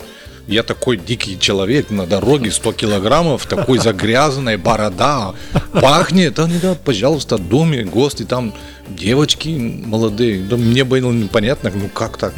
я 0.47 0.63
такой 0.63 0.97
дикий 0.97 1.39
человек 1.39 1.91
на 1.91 2.07
дороге, 2.07 2.51
100 2.51 2.73
килограммов, 2.73 3.47
такой 3.47 3.79
загрязанная 3.79 4.59
борода, 4.59 5.35
пахнет. 5.73 6.39
Они, 6.39 6.59
да, 6.59 6.75
пожалуйста, 6.75 7.39
доме, 7.39 7.85
гости, 7.85 8.25
там 8.25 8.55
девочки 8.89 9.49
молодые. 9.49 10.43
Да, 10.43 10.57
мне 10.57 10.85
было 10.85 11.11
непонятно, 11.11 11.71
ну 11.75 11.89
как 11.89 12.19
так, 12.19 12.35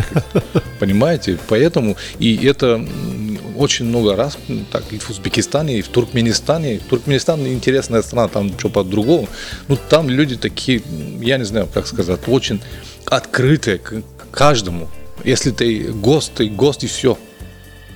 понимаете? 0.78 1.38
Поэтому, 1.48 1.96
и 2.18 2.46
это 2.46 2.86
очень 3.56 3.86
много 3.86 4.14
раз, 4.14 4.38
так 4.70 4.84
и 4.92 4.98
в 4.98 5.10
Узбекистане, 5.10 5.78
и 5.78 5.82
в 5.82 5.88
Туркменистане. 5.88 6.78
Туркменистан 6.88 7.46
интересная 7.46 8.02
страна, 8.02 8.28
там 8.28 8.56
что 8.58 8.68
по-другому. 8.68 9.28
Ну, 9.68 9.76
там 9.88 10.08
люди 10.08 10.36
такие, 10.36 10.82
я 11.20 11.38
не 11.38 11.44
знаю, 11.44 11.68
как 11.72 11.86
сказать, 11.86 12.20
очень 12.26 12.60
открытые 13.06 13.78
к 13.78 14.02
каждому. 14.30 14.88
Если 15.24 15.50
ты 15.50 15.92
гость, 15.92 16.32
ты 16.34 16.48
гость 16.48 16.84
и 16.84 16.86
все 16.86 17.18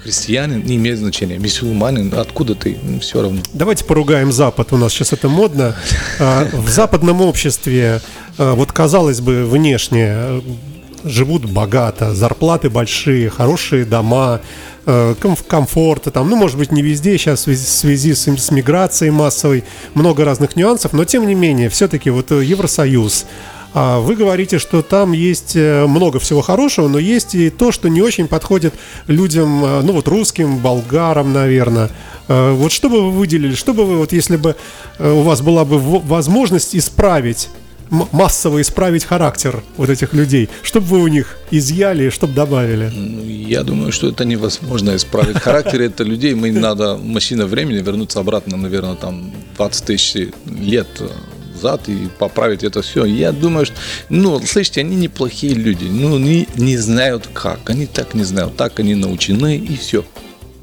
христианин 0.02 0.64
не 0.64 0.76
имеет 0.76 0.99
значения, 0.99 1.38
мусульманин, 1.38 2.12
откуда 2.14 2.54
ты, 2.54 2.78
ну, 2.83 3.00
все 3.00 3.23
равно. 3.23 3.40
Давайте 3.52 3.85
поругаем 3.85 4.33
Запад, 4.33 4.73
у 4.73 4.76
нас 4.76 4.92
сейчас 4.92 5.12
это 5.12 5.28
модно. 5.28 5.76
А, 6.19 6.49
в 6.52 6.69
западном 6.71 7.21
обществе, 7.21 8.00
а, 8.38 8.54
вот 8.54 8.73
казалось 8.73 9.21
бы, 9.21 9.45
внешне 9.45 10.07
э, 10.09 10.40
живут 11.04 11.45
богато, 11.45 12.14
зарплаты 12.14 12.71
большие, 12.71 13.30
хорошие 13.30 13.85
дома, 13.85 14.40
э, 14.87 15.14
комфорта 15.49 16.11
там, 16.11 16.28
ну, 16.30 16.37
может 16.37 16.57
быть, 16.57 16.73
не 16.73 16.83
везде 16.83 17.19
сейчас 17.19 17.47
в 17.47 17.57
связи 17.57 18.14
с, 18.14 18.26
с 18.26 18.50
миграцией 18.50 19.11
массовой, 19.11 19.64
много 19.95 20.25
разных 20.25 20.57
нюансов, 20.57 20.92
но 20.92 21.04
тем 21.04 21.26
не 21.26 21.35
менее, 21.35 21.69
все-таки 21.69 22.11
вот 22.11 22.33
э, 22.33 22.45
Евросоюз, 22.45 23.26
вы 23.75 24.17
говорите, 24.17 24.59
что 24.59 24.83
там 24.83 25.12
есть 25.12 25.55
э, 25.55 25.87
много 25.87 26.19
всего 26.19 26.41
хорошего, 26.41 26.89
но 26.89 26.99
есть 26.99 27.35
и 27.35 27.50
то, 27.50 27.71
что 27.71 27.89
не 27.89 28.03
очень 28.03 28.27
подходит 28.27 28.75
людям, 29.07 29.65
э, 29.65 29.83
ну 29.83 29.93
вот 29.93 30.09
русским, 30.09 30.59
болгарам, 30.59 31.33
наверное. 31.33 31.91
Э, 32.29 32.53
вот 32.53 32.73
что 32.73 32.89
бы 32.89 33.03
вы 33.03 33.11
выделили, 33.12 33.55
что 33.55 33.73
бы 33.73 33.85
вы, 33.85 33.99
вот 33.99 34.12
если 34.12 34.37
бы 34.37 34.57
у 34.99 35.23
вас 35.23 35.41
была 35.41 35.65
бы 35.65 35.79
возможность 35.79 36.75
исправить 36.75 37.49
массово 37.91 38.61
исправить 38.61 39.05
характер 39.05 39.62
вот 39.77 39.91
этих 39.91 40.15
людей? 40.15 40.49
Что 40.62 40.81
бы 40.81 40.87
вы 40.87 41.03
у 41.03 41.09
них 41.09 41.39
изъяли, 41.50 42.11
что 42.11 42.27
бы 42.27 42.35
добавили? 42.35 42.91
Ну, 42.95 43.25
я 43.25 43.62
думаю, 43.62 43.93
что 43.93 44.09
это 44.09 44.25
невозможно 44.25 44.95
исправить. 44.95 45.39
Характер 45.39 45.83
это 45.83 46.05
людей, 46.05 46.35
мы 46.35 46.53
надо 46.53 46.97
машина 46.97 47.47
времени 47.47 47.83
вернуться 47.83 48.21
обратно, 48.21 48.57
наверное, 48.57 48.95
там 48.95 49.33
20 49.57 49.85
тысяч 49.85 50.29
лет 50.47 50.89
назад 51.61 51.88
и 51.88 52.09
поправить 52.19 52.64
это 52.64 52.83
все. 52.83 53.05
Я 53.05 53.33
думаю, 53.33 53.67
что, 53.67 53.76
ну, 54.09 54.40
слышите, 54.40 54.81
они 54.81 54.97
неплохие 54.97 55.55
люди, 55.55 55.85
ну, 55.85 56.19
не, 56.19 56.49
не 56.57 56.76
знают 56.76 57.29
как, 57.33 57.69
они 57.69 57.87
так 57.87 58.14
не 58.14 58.25
знают, 58.25 58.57
так 58.57 58.81
они 58.81 58.95
научены 58.95 59.57
и 59.57 59.76
все. 59.76 60.05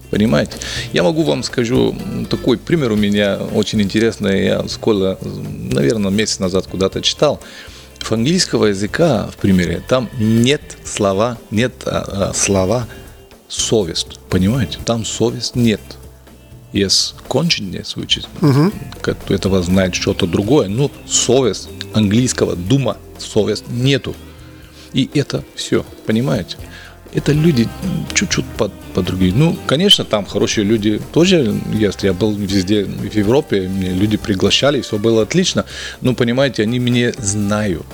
Понимаете? 0.10 0.54
Я 0.94 1.04
могу 1.04 1.24
вам 1.24 1.44
скажу 1.44 1.96
такой 2.30 2.58
пример 2.58 2.94
у 2.94 2.96
меня 2.96 3.40
очень 3.54 3.82
интересный. 3.82 4.46
Я 4.46 4.68
скоро, 4.70 5.18
наверное, 5.22 6.12
месяц 6.12 6.40
назад 6.40 6.66
куда-то 6.66 7.02
читал. 7.02 7.42
В 8.00 8.12
английского 8.14 8.68
языка, 8.68 9.28
в 9.28 9.36
примере, 9.36 9.84
там 9.86 10.10
нет 10.18 10.62
слова, 10.86 11.38
нет 11.52 11.74
а, 11.86 12.30
а, 12.30 12.34
слова 12.34 12.88
совесть. 13.50 14.20
Понимаете? 14.30 14.80
Там 14.86 15.04
совесть 15.04 15.56
нет 15.56 15.82
есть 16.74 17.16
кончение 17.28 17.84
звучит, 17.86 18.28
угу. 18.42 18.72
этого 19.30 19.62
знает 19.62 19.96
что-то 19.96 20.28
другое. 20.28 20.68
Ну, 20.68 20.92
совесть 21.08 21.70
английского 21.94 22.56
дума, 22.56 22.98
совесть 23.18 23.66
нету. 23.70 24.16
И 24.94 25.10
это 25.14 25.44
все, 25.56 25.86
понимаете? 26.06 26.58
Это 27.14 27.32
люди 27.32 27.68
чуть-чуть 28.14 28.46
по, 28.58 28.70
по 28.94 29.02
другие. 29.02 29.34
Ну, 29.34 29.58
конечно, 29.66 30.04
там 30.04 30.26
хорошие 30.26 30.66
люди 30.66 31.02
тоже 31.14 31.60
есть. 31.74 32.04
Я 32.04 32.14
был 32.14 32.34
везде 32.34 32.84
в 32.84 33.14
Европе, 33.16 33.68
мне 33.68 33.90
люди 33.90 34.18
приглашали, 34.18 34.82
все 34.82 34.98
было 34.98 35.24
отлично. 35.24 35.66
Но, 36.02 36.14
понимаете, 36.14 36.64
они 36.64 36.80
меня 36.80 37.14
знают. 37.18 37.86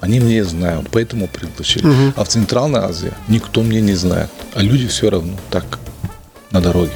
Они 0.00 0.18
меня 0.18 0.44
знают, 0.44 0.88
поэтому 0.90 1.28
пригласили. 1.28 1.86
Угу. 1.86 2.12
А 2.16 2.24
в 2.24 2.28
Центральной 2.28 2.80
Азии 2.80 3.12
никто 3.28 3.62
меня 3.62 3.80
не 3.80 3.94
знает. 3.94 4.30
А 4.54 4.62
люди 4.62 4.86
все 4.86 5.10
равно 5.10 5.34
так 5.50 5.78
на 6.50 6.60
дороге. 6.60 6.92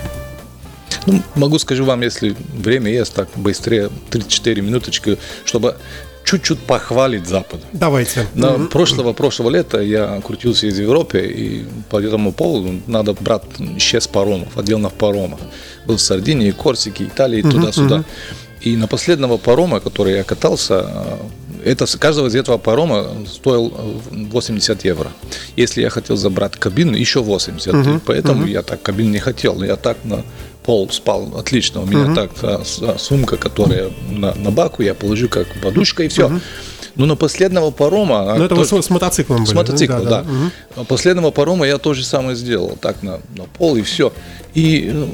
Ну, 1.12 1.22
могу 1.34 1.58
скажу 1.58 1.84
вам, 1.84 2.02
если 2.02 2.34
время 2.54 2.90
есть, 2.90 3.14
так 3.14 3.28
быстрее, 3.36 3.90
3-4 4.10 4.60
минуточки, 4.60 5.18
чтобы 5.44 5.76
чуть-чуть 6.24 6.58
похвалить 6.58 7.26
Запад. 7.26 7.60
Давайте. 7.72 8.26
На 8.34 8.46
mm-hmm. 8.46 8.68
прошлого, 8.68 9.12
прошлого 9.14 9.50
лета 9.50 9.80
я 9.80 10.20
крутился 10.20 10.66
из 10.66 10.78
Европы, 10.78 11.20
и 11.20 11.64
по 11.88 12.00
этому 12.00 12.32
поводу 12.32 12.80
надо 12.86 13.14
брать 13.14 13.42
6 13.78 14.10
паромов, 14.10 14.58
отдельных 14.58 14.92
паромов. 14.92 15.40
Был 15.86 15.96
в 15.96 16.00
Сардинии, 16.00 16.50
Корсике, 16.50 17.04
Италии, 17.04 17.42
mm-hmm. 17.42 17.50
туда-сюда. 17.50 18.04
И 18.60 18.76
на 18.76 18.88
последнего 18.88 19.38
парома, 19.38 19.80
который 19.80 20.16
я 20.16 20.24
катался, 20.24 21.18
это, 21.64 21.86
каждого 21.98 22.26
из 22.26 22.34
этого 22.34 22.58
парома 22.58 23.06
стоил 23.26 23.72
80 24.10 24.84
евро. 24.84 25.10
Если 25.56 25.82
я 25.82 25.90
хотел 25.90 26.16
забрать 26.16 26.56
кабину, 26.56 26.96
еще 26.96 27.22
80. 27.22 27.74
Uh-huh, 27.74 28.00
поэтому 28.04 28.44
uh-huh. 28.44 28.50
я 28.50 28.62
так 28.62 28.82
кабину 28.82 29.10
не 29.10 29.18
хотел. 29.18 29.62
Я 29.62 29.76
так 29.76 29.96
на 30.04 30.24
пол 30.68 30.86
спал 30.90 31.32
отлично. 31.34 31.80
У 31.80 31.86
меня 31.86 32.00
uh-huh. 32.00 32.14
так 32.14 32.30
а, 32.42 32.62
а, 32.82 32.98
сумка, 32.98 33.38
которая 33.38 33.88
на, 34.10 34.34
на 34.34 34.50
баку, 34.50 34.82
я 34.82 34.92
положу 34.94 35.30
как 35.30 35.46
подушка 35.62 36.02
и 36.02 36.08
все. 36.08 36.26
Uh-huh. 36.26 36.40
Ну, 36.94 37.06
на 37.06 37.16
последнего 37.16 37.70
парома... 37.70 38.34
Ну, 38.36 38.44
это 38.44 38.54
тоже, 38.54 38.74
вы 38.74 38.82
с 38.82 38.90
мотоциклом 38.90 39.38
были. 39.44 39.48
С 39.48 39.54
мотоциклом, 39.54 40.04
да. 40.04 40.10
да. 40.10 40.22
да. 40.24 40.80
Угу. 40.80 40.84
Последнего 40.86 41.30
парома 41.30 41.66
я 41.66 41.78
то 41.78 41.94
же 41.94 42.04
самое 42.04 42.36
сделал. 42.36 42.76
Так, 42.80 43.02
на, 43.02 43.20
на 43.36 43.44
пол 43.44 43.76
и 43.76 43.82
все. 43.82 44.12
И 44.52 44.90
ну, 44.92 45.08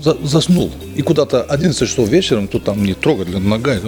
за, 0.00 0.16
заснул. 0.22 0.70
И 0.94 1.02
куда-то 1.02 1.42
11 1.42 1.88
часов 1.88 2.08
вечером, 2.08 2.48
тут 2.48 2.64
там 2.64 2.84
не 2.84 2.94
трогали 2.94 3.36
ногой. 3.36 3.80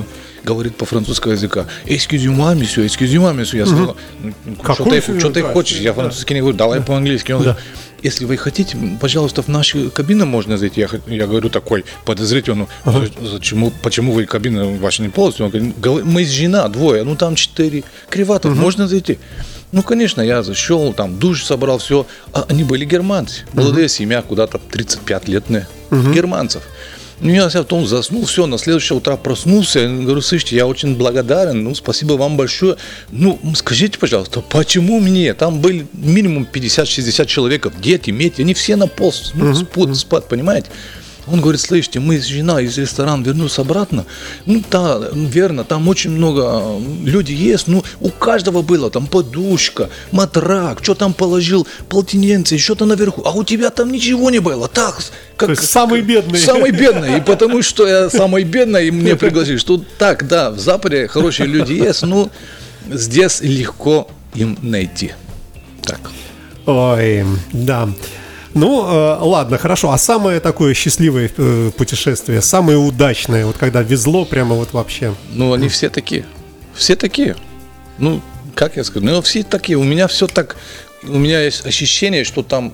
говорит 0.43 0.75
по 0.77 0.85
французскому 0.85 1.35
языка. 1.35 1.67
Excuse-moi, 1.87 2.59
monsieur, 2.59 2.87
excuse-moi, 2.87 3.35
monsieur. 3.35 3.59
Я 3.59 3.67
сказал, 3.67 3.97
«Ну, 4.23 4.75
что 4.75 4.85
ты, 4.85 5.19
что 5.19 5.31
ты 5.31 5.43
хочешь? 5.43 5.79
Я 5.79 5.93
французский 5.93 6.35
не 6.35 6.41
говорю, 6.41 6.57
давай 6.57 6.81
по-английски. 6.81 7.33
Он 7.33 7.43
говорит, 7.43 7.63
если 8.03 8.25
вы 8.25 8.37
хотите, 8.37 8.77
пожалуйста, 9.01 9.43
в 9.43 9.49
нашу 9.49 9.91
кабину 9.91 10.27
можно 10.27 10.57
зайти. 10.59 10.81
Я, 10.81 10.89
я 11.07 11.27
говорю 11.27 11.51
такой 11.51 11.85
подозрительно, 12.05 12.67
ну, 12.85 13.05
зачем, 13.23 13.73
почему 13.83 14.13
вы 14.13 14.27
кабина 14.27 14.67
ваша 14.67 15.03
не 15.03 15.09
полностью? 15.09 15.47
Он 15.47 15.53
говорит, 15.53 15.79
«Гов- 15.79 16.05
мы 16.05 16.25
жена 16.25 16.69
двое, 16.69 17.05
ну 17.05 17.17
там 17.17 17.35
четыре 17.35 17.85
криватов, 18.09 18.57
можно 18.57 18.89
зайти? 18.89 19.19
Ну, 19.73 19.83
конечно, 19.83 20.21
я 20.21 20.43
зашел, 20.43 20.93
там 20.93 21.19
душ 21.19 21.45
собрал, 21.45 21.79
все. 21.79 22.05
А 22.33 22.45
они 22.49 22.65
были 22.65 22.85
германцы. 22.85 23.43
Молодая 23.53 23.87
семья, 23.89 24.21
куда-то 24.23 24.59
35 24.59 25.29
летные. 25.29 25.69
Германцев. 26.13 26.63
Ну, 27.21 27.31
я 27.31 27.51
потом 27.51 27.87
заснул, 27.87 28.25
все, 28.25 28.47
на 28.47 28.57
следующее 28.57 28.97
утро 28.97 29.17
проснулся, 29.17 29.81
я 29.81 29.89
говорю, 29.89 30.23
слышите, 30.23 30.57
я 30.57 30.67
очень 30.67 30.97
благодарен, 30.97 31.63
ну, 31.63 31.75
спасибо 31.75 32.15
вам 32.15 32.37
большое. 32.39 32.77
Ну, 33.11 33.39
скажите, 33.55 33.99
пожалуйста, 33.99 34.41
почему 34.41 35.01
мне? 35.01 35.35
Там 35.35 35.61
были 35.61 35.87
минимум 35.93 36.49
50-60 36.51 37.27
человек, 37.27 37.71
дети, 37.81 38.11
меди, 38.11 38.41
они 38.41 38.55
все 38.55 38.77
на 38.77 38.87
пол 38.87 39.13
ну, 39.35 39.55
спут, 39.55 39.97
спят, 39.99 40.29
понимаете? 40.29 40.71
Он 41.31 41.41
говорит, 41.41 41.61
слышите, 41.61 42.01
мы 42.01 42.19
с 42.19 42.27
женой 42.27 42.65
из 42.65 42.77
ресторана 42.79 43.23
вернулся 43.23 43.63
обратно. 43.63 44.05
Ну, 44.47 44.63
да, 44.71 45.01
верно, 45.13 45.65
там 45.65 45.89
очень 45.89 46.11
много 46.11 46.63
э, 46.63 46.81
людей 47.05 47.37
есть. 47.37 47.69
Ну, 47.69 47.85
у 48.01 48.11
каждого 48.11 48.63
было 48.63 48.91
там 48.91 49.07
подушка, 49.07 49.91
матрак, 50.11 50.81
что 50.83 50.95
там 50.95 51.13
положил, 51.13 51.67
полотенце, 51.89 52.59
что-то 52.59 52.85
наверху. 52.85 53.23
А 53.25 53.33
у 53.33 53.45
тебя 53.45 53.71
там 53.71 53.93
ничего 53.93 54.31
не 54.31 54.41
было. 54.41 54.69
Так, 54.69 55.01
как, 55.37 55.47
То 55.49 55.53
есть 55.53 55.71
самый 55.71 56.03
бедный. 56.03 56.39
Самый 56.39 56.71
бедный. 56.71 57.19
И 57.19 57.21
потому 57.21 57.63
что 57.71 57.87
я 57.87 58.11
самый 58.11 58.45
бедный, 58.45 58.89
и 58.89 58.91
мне 58.91 59.17
пригласили, 59.17 59.57
что 59.57 59.83
так, 59.99 60.27
да, 60.27 60.51
в 60.51 60.59
Западе 60.59 61.07
хорошие 61.09 61.47
люди 61.47 61.73
есть, 61.73 62.03
но 62.03 62.31
здесь 62.91 63.41
легко 63.41 64.09
им 64.35 64.59
найти. 64.63 65.13
Так. 65.83 66.01
Ой, 66.67 67.25
да. 67.53 67.89
Ну, 68.55 68.85
э, 68.87 69.19
ладно, 69.21 69.59
хорошо. 69.59 69.91
А 69.93 69.99
самое 69.99 70.41
такое 70.41 70.75
счастливое 70.75 71.31
э, 71.37 71.71
путешествие, 71.77 72.41
самое 72.43 72.79
удачное, 72.79 73.47
вот 73.47 73.57
когда 73.57 73.83
везло 73.83 74.25
прямо 74.25 74.57
вот 74.57 74.73
вообще. 74.73 75.15
Ну, 75.33 75.53
они 75.53 75.69
все 75.69 75.89
такие. 75.89 76.25
Все 76.75 76.97
такие. 76.97 77.37
Ну, 77.99 78.21
как 78.55 78.77
я 78.77 78.85
скажу, 78.85 79.05
ну, 79.05 79.23
все 79.23 79.43
такие. 79.43 79.79
У 79.79 79.85
меня 79.85 80.09
все 80.09 80.27
так, 80.27 80.57
у 81.05 81.19
меня 81.19 81.43
есть 81.43 81.65
ощущение, 81.65 82.25
что 82.25 82.43
там 82.43 82.73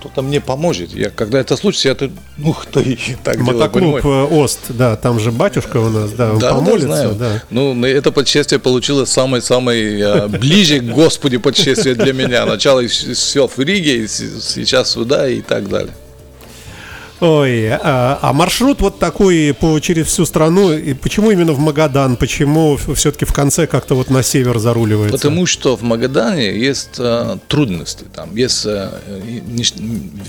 кто-то 0.00 0.22
мне 0.22 0.40
поможет. 0.40 0.92
Я, 0.94 1.10
когда 1.10 1.38
это 1.40 1.56
случится, 1.56 1.88
я 1.88 1.94
тут, 1.94 2.10
ух 2.42 2.66
ты, 2.66 2.98
так 3.22 3.36
делаю, 3.36 3.54
Мотоклуб 3.54 4.00
понимаешь? 4.02 4.30
э, 4.30 4.34
Ост, 4.34 4.58
да, 4.70 4.96
там 4.96 5.20
же 5.20 5.30
батюшка 5.30 5.76
у 5.76 5.88
нас, 5.90 6.10
да, 6.12 6.32
он 6.32 6.38
Да, 6.38 6.48
да, 6.50 6.54
помолится, 6.56 6.86
знаю. 6.88 7.14
да. 7.14 7.42
Ну, 7.50 7.84
это 7.84 8.10
путешествие 8.10 8.58
получилось 8.58 9.10
самое-самое 9.10 10.00
э, 10.00 10.28
ближе 10.28 10.80
к 10.80 10.84
Господи 10.84 11.36
путешествие 11.36 11.94
для 11.94 12.12
меня. 12.12 12.46
Начало 12.46 12.86
все 12.88 13.46
в 13.46 13.58
Риге, 13.58 14.04
и 14.04 14.08
сейчас 14.08 14.90
сюда 14.92 15.28
и 15.28 15.40
так 15.42 15.68
далее. 15.68 15.92
Ой, 17.20 17.68
а, 17.70 18.18
а 18.22 18.32
маршрут 18.32 18.80
вот 18.80 18.98
такой 18.98 19.54
по, 19.58 19.78
через 19.80 20.06
всю 20.06 20.24
страну, 20.24 20.72
и 20.72 20.94
почему 20.94 21.30
именно 21.30 21.52
в 21.52 21.58
Магадан, 21.58 22.16
почему 22.16 22.78
все-таки 22.94 23.26
в 23.26 23.32
конце 23.34 23.66
как-то 23.66 23.94
вот 23.94 24.08
на 24.08 24.22
север 24.22 24.58
заруливается? 24.58 25.18
Потому 25.18 25.44
что 25.44 25.76
в 25.76 25.82
Магадане 25.82 26.58
есть 26.58 26.96
э, 26.98 27.36
трудности, 27.48 28.04
там 28.14 28.34
есть 28.34 28.64
и 28.64 29.42
ниш- 29.48 29.74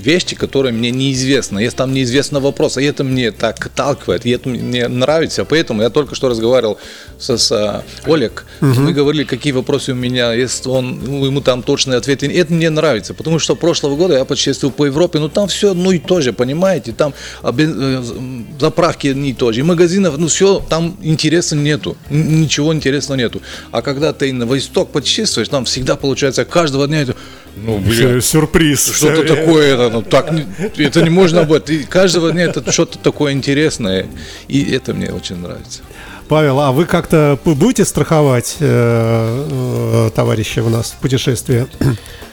вещи, 0.02 0.36
которые 0.36 0.72
мне 0.74 0.90
неизвестны, 0.90 1.60
есть 1.60 1.76
там 1.76 1.94
неизвестный 1.94 2.40
вопрос, 2.40 2.76
и 2.76 2.84
это 2.84 3.04
мне 3.04 3.30
так 3.30 3.70
толкает, 3.74 4.26
и 4.26 4.30
это 4.30 4.50
мне 4.50 4.86
нравится, 4.88 5.46
поэтому 5.46 5.80
я 5.80 5.88
только 5.88 6.14
что 6.14 6.28
разговаривал 6.28 6.78
с, 7.18 7.38
с 7.38 7.52
э, 7.52 7.82
Олег, 8.04 8.44
мы 8.60 8.92
говорили, 8.92 9.24
какие 9.24 9.52
вопросы 9.54 9.92
у 9.92 9.94
меня 9.94 10.34
есть, 10.34 10.66
он, 10.66 11.00
ему 11.24 11.40
там 11.40 11.62
точные 11.62 11.96
ответы, 11.96 12.26
это 12.26 12.52
мне 12.52 12.68
нравится, 12.68 13.14
потому 13.14 13.38
что 13.38 13.56
прошлого 13.56 13.96
года 13.96 14.14
я 14.18 14.26
путешествовал 14.26 14.72
по 14.74 14.84
Европе, 14.84 15.20
ну 15.20 15.30
там 15.30 15.48
все 15.48 15.70
одно 15.70 15.92
и 15.92 15.98
то 15.98 16.20
же, 16.20 16.34
понимаете, 16.34 16.81
там 16.90 17.14
а, 17.42 17.52
бен- 17.52 17.76
э, 17.78 18.58
заправки 18.60 19.06
одни 19.08 19.30
и 19.30 19.34
то 19.34 19.52
же, 19.52 19.60
и 19.60 19.62
магазинов, 19.62 20.18
ну 20.18 20.26
все, 20.26 20.58
там 20.68 20.96
интереса 21.02 21.54
нету, 21.54 21.96
ничего 22.10 22.74
интересного 22.74 23.18
нету, 23.18 23.40
а 23.70 23.80
когда 23.82 24.12
ты 24.12 24.32
на 24.32 24.46
восток 24.46 24.90
путешествуешь, 24.90 25.48
там 25.48 25.64
всегда 25.64 25.94
получается 25.94 26.44
каждого 26.44 26.88
дня 26.88 27.02
это, 27.02 27.14
ну, 27.54 27.78
блин, 27.78 28.20
Сю- 28.20 28.20
Сюрприз. 28.20 28.92
что-то 28.96 29.24
такое, 29.24 29.74
это, 29.74 29.90
ну, 29.92 30.02
так, 30.02 30.32
не- 30.32 30.46
это 30.82 31.02
не 31.02 31.10
можно 31.10 31.44
быть. 31.44 31.70
И 31.70 31.84
каждого 31.84 32.32
дня 32.32 32.44
это 32.44 32.72
что-то 32.72 32.98
такое 32.98 33.32
интересное. 33.34 34.06
И 34.48 34.62
это 34.72 34.94
мне 34.94 35.12
очень 35.12 35.36
нравится. 35.36 35.82
Павел, 36.28 36.60
а 36.60 36.72
вы 36.72 36.86
как-то 36.86 37.38
будете 37.44 37.84
страховать 37.84 38.56
э, 38.60 40.06
э, 40.08 40.10
товарища 40.14 40.62
у 40.64 40.70
нас 40.70 40.92
в 40.92 41.00
путешествии? 41.02 41.66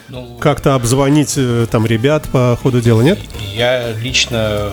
Ну, 0.10 0.38
Как-то 0.39 0.76
обзвонить 0.76 1.34
э, 1.38 1.67
там 1.69 1.86
ребят 1.86 2.28
по 2.32 2.58
ходу 2.62 2.82
дела, 2.82 3.02
нет? 3.02 3.19
я 3.56 3.91
лично 3.93 4.72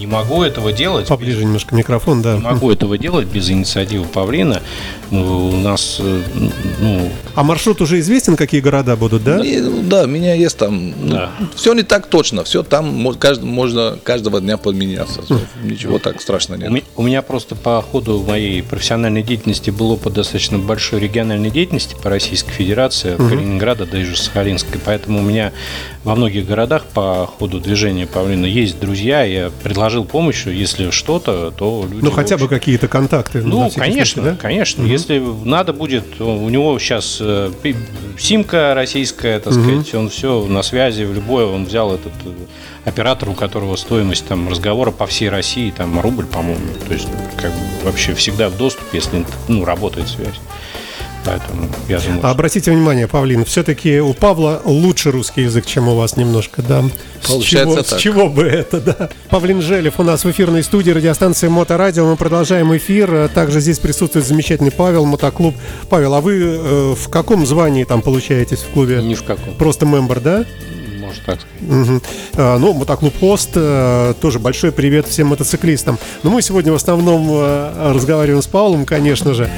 не 0.00 0.06
могу 0.06 0.42
этого 0.42 0.72
делать. 0.72 1.08
Поближе 1.08 1.44
немножко 1.44 1.74
микрофон, 1.74 2.22
да. 2.22 2.34
Не 2.34 2.40
могу 2.40 2.70
этого 2.70 2.96
делать 2.96 3.28
без 3.28 3.50
инициативы 3.50 4.06
Павлина. 4.06 4.62
Ну, 5.10 5.48
У 5.50 5.56
нас, 5.56 5.98
э, 6.00 6.22
ну, 6.80 7.10
А 7.34 7.42
маршрут 7.42 7.80
уже 7.82 7.98
известен, 8.00 8.36
какие 8.36 8.60
города 8.62 8.96
будут, 8.96 9.22
да? 9.24 9.44
И, 9.44 9.58
ну, 9.58 9.82
да, 9.82 10.04
у 10.04 10.06
меня 10.06 10.34
есть 10.34 10.56
там. 10.56 10.94
Да. 11.08 11.30
Все 11.54 11.74
не 11.74 11.82
так 11.82 12.06
точно. 12.06 12.44
Все 12.44 12.62
там 12.62 13.06
кажд- 13.10 13.44
можно 13.44 13.98
каждого 14.02 14.40
дня 14.40 14.56
подменяться. 14.56 15.20
Ничего 15.62 15.98
так 15.98 16.20
страшного 16.22 16.58
у 16.66 16.70
нет. 16.70 16.84
у 16.96 17.02
меня 17.02 17.20
просто 17.20 17.54
по 17.54 17.82
ходу 17.82 18.24
моей 18.26 18.62
профессиональной 18.62 19.22
деятельности 19.22 19.70
был 19.70 19.90
опыт 19.92 20.14
достаточно 20.14 20.58
большой 20.58 21.00
региональной 21.00 21.50
деятельности 21.50 21.94
по 22.02 22.08
Российской 22.08 22.52
Федерации, 22.52 23.12
от 23.12 23.18
Калининграда 23.18 23.84
до 23.84 24.02
же 24.02 24.16
Сахалинской. 24.16 24.80
Поэтому 24.82 25.18
у 25.18 25.22
меня 25.22 25.52
во 26.04 26.14
многих 26.14 26.46
городах 26.46 26.84
по 26.94 27.26
ходу 27.38 27.60
движения 27.60 28.06
Павлина 28.06 28.46
есть 28.46 28.80
друзья. 28.80 29.24
Я 29.24 29.50
предложил 29.62 29.89
помощь, 30.04 30.46
если 30.46 30.90
что-то, 30.90 31.50
то 31.50 31.86
люди... 31.90 32.04
Ну, 32.04 32.10
хотя 32.10 32.36
бы 32.36 32.48
какие-то 32.48 32.88
контакты. 32.88 33.42
Ну, 33.42 33.68
всякий 33.68 33.80
конечно, 33.80 34.22
случай, 34.22 34.36
да? 34.36 34.40
конечно. 34.40 34.82
Если 34.82 35.22
надо 35.44 35.72
будет, 35.72 36.20
у 36.20 36.48
него 36.48 36.78
сейчас 36.78 37.18
э, 37.20 37.52
симка 38.18 38.74
российская, 38.74 39.38
так 39.40 39.52
сказать, 39.52 39.94
он 39.94 40.08
все 40.08 40.46
на 40.46 40.62
связи, 40.62 41.04
в 41.04 41.14
любое, 41.14 41.46
он 41.46 41.64
взял 41.64 41.94
этот 41.94 42.12
э, 42.24 42.30
оператор, 42.84 43.28
у 43.28 43.34
которого 43.34 43.76
стоимость 43.76 44.26
там 44.26 44.48
разговора 44.48 44.90
по 44.90 45.06
всей 45.06 45.28
России, 45.28 45.70
там 45.70 46.00
рубль, 46.00 46.26
по-моему. 46.26 46.74
То 46.86 46.94
есть, 46.94 47.08
как 47.36 47.50
бы 47.50 47.58
вообще 47.84 48.14
всегда 48.14 48.48
в 48.48 48.56
доступе, 48.56 48.98
если 48.98 49.24
ну, 49.48 49.64
работает 49.64 50.08
связь. 50.08 50.40
Поэтому 51.24 51.68
я 51.88 52.00
думаю, 52.00 52.20
А 52.22 52.30
обратите 52.30 52.70
внимание, 52.70 53.06
Павлин, 53.06 53.44
все-таки 53.44 54.00
у 54.00 54.14
Павла 54.14 54.62
лучше 54.64 55.10
русский 55.10 55.42
язык, 55.42 55.66
чем 55.66 55.88
у 55.88 55.94
вас 55.94 56.16
немножко, 56.16 56.62
да? 56.62 56.82
С 57.22 57.26
Получается 57.28 57.74
чего, 57.74 57.82
так. 57.82 57.98
С 57.98 58.02
чего 58.02 58.28
бы 58.28 58.42
это, 58.44 58.80
да? 58.80 59.10
Павлин 59.28 59.60
Желев 59.60 60.00
у 60.00 60.02
нас 60.02 60.24
в 60.24 60.30
эфирной 60.30 60.62
студии 60.62 60.90
радиостанции 60.90 61.48
Моторадио. 61.48 62.06
Мы 62.06 62.16
продолжаем 62.16 62.74
эфир. 62.76 63.28
Также 63.34 63.60
здесь 63.60 63.78
присутствует 63.78 64.26
замечательный 64.26 64.70
Павел, 64.70 65.04
мотоклуб. 65.04 65.54
Павел, 65.90 66.14
а 66.14 66.20
вы 66.20 66.40
э, 66.40 66.94
в 66.98 67.08
каком 67.10 67.44
звании 67.44 67.84
там 67.84 68.00
получаетесь 68.02 68.60
в 68.60 68.68
клубе? 68.68 69.02
ни 69.02 69.14
в 69.14 69.22
каком. 69.22 69.54
Просто 69.54 69.84
мембер, 69.86 70.20
да? 70.20 70.44
Может 71.00 71.24
так 71.24 71.40
сказать. 71.40 71.46
Мгм. 71.60 72.02
А, 72.36 72.58
Ну, 72.58 72.72
мотоклуб 72.72 73.12
Хост, 73.20 73.50
э, 73.54 74.14
тоже 74.20 74.38
большой 74.38 74.72
привет 74.72 75.06
всем 75.06 75.26
мотоциклистам. 75.28 75.98
Но 76.22 76.30
мы 76.30 76.40
сегодня 76.40 76.72
в 76.72 76.76
основном 76.76 77.28
э, 77.30 77.92
разговариваем 77.92 78.42
с 78.42 78.46
Павлом, 78.46 78.86
конечно 78.86 79.34
же. 79.34 79.50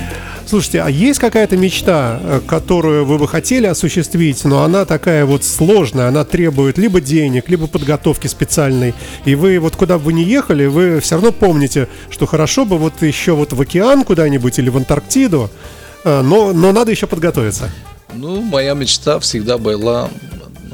Слушайте, 0.46 0.82
а 0.82 0.88
есть 0.88 1.18
какая-то 1.18 1.56
мечта, 1.56 2.18
э, 2.20 2.40
которую 2.46 3.04
вы 3.04 3.18
бы 3.18 3.28
хотели 3.28 3.66
осуществить, 3.66 4.44
но 4.44 4.62
она 4.62 4.84
такая 4.84 5.24
вот 5.24 5.44
сложная, 5.44 6.08
она 6.08 6.24
требует 6.24 6.78
либо 6.78 7.00
денег, 7.00 7.48
либо 7.48 7.66
подготовки 7.66 8.26
специальной, 8.26 8.94
и 9.24 9.34
вы 9.34 9.58
вот 9.58 9.76
куда 9.76 9.98
бы 9.98 10.04
вы 10.04 10.12
ни 10.12 10.22
ехали, 10.22 10.66
вы 10.66 11.00
все 11.00 11.14
равно 11.14 11.32
помните, 11.32 11.88
что 12.10 12.26
хорошо 12.26 12.64
бы 12.64 12.78
вот 12.78 13.02
еще 13.02 13.32
вот 13.32 13.52
в 13.52 13.60
океан 13.60 14.04
куда-нибудь 14.04 14.58
или 14.58 14.68
в 14.68 14.76
Антарктиду, 14.76 15.50
э, 16.04 16.22
но, 16.22 16.52
но 16.52 16.72
надо 16.72 16.90
еще 16.90 17.06
подготовиться. 17.06 17.70
Ну, 18.14 18.42
моя 18.42 18.74
мечта 18.74 19.18
всегда 19.20 19.56
была 19.56 20.10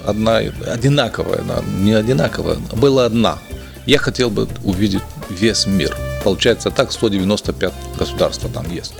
одна, 0.04 0.38
одинаковая, 0.38 1.42
не 1.78 1.92
одинаковая, 1.92 2.56
была 2.72 3.04
одна. 3.04 3.38
Я 3.86 3.98
хотел 3.98 4.28
бы 4.30 4.48
увидеть 4.64 5.02
весь 5.30 5.66
мир. 5.66 5.96
Получается 6.24 6.70
так, 6.70 6.92
195 6.92 7.72
государств 7.98 8.44
там 8.52 8.70
есть. 8.70 8.94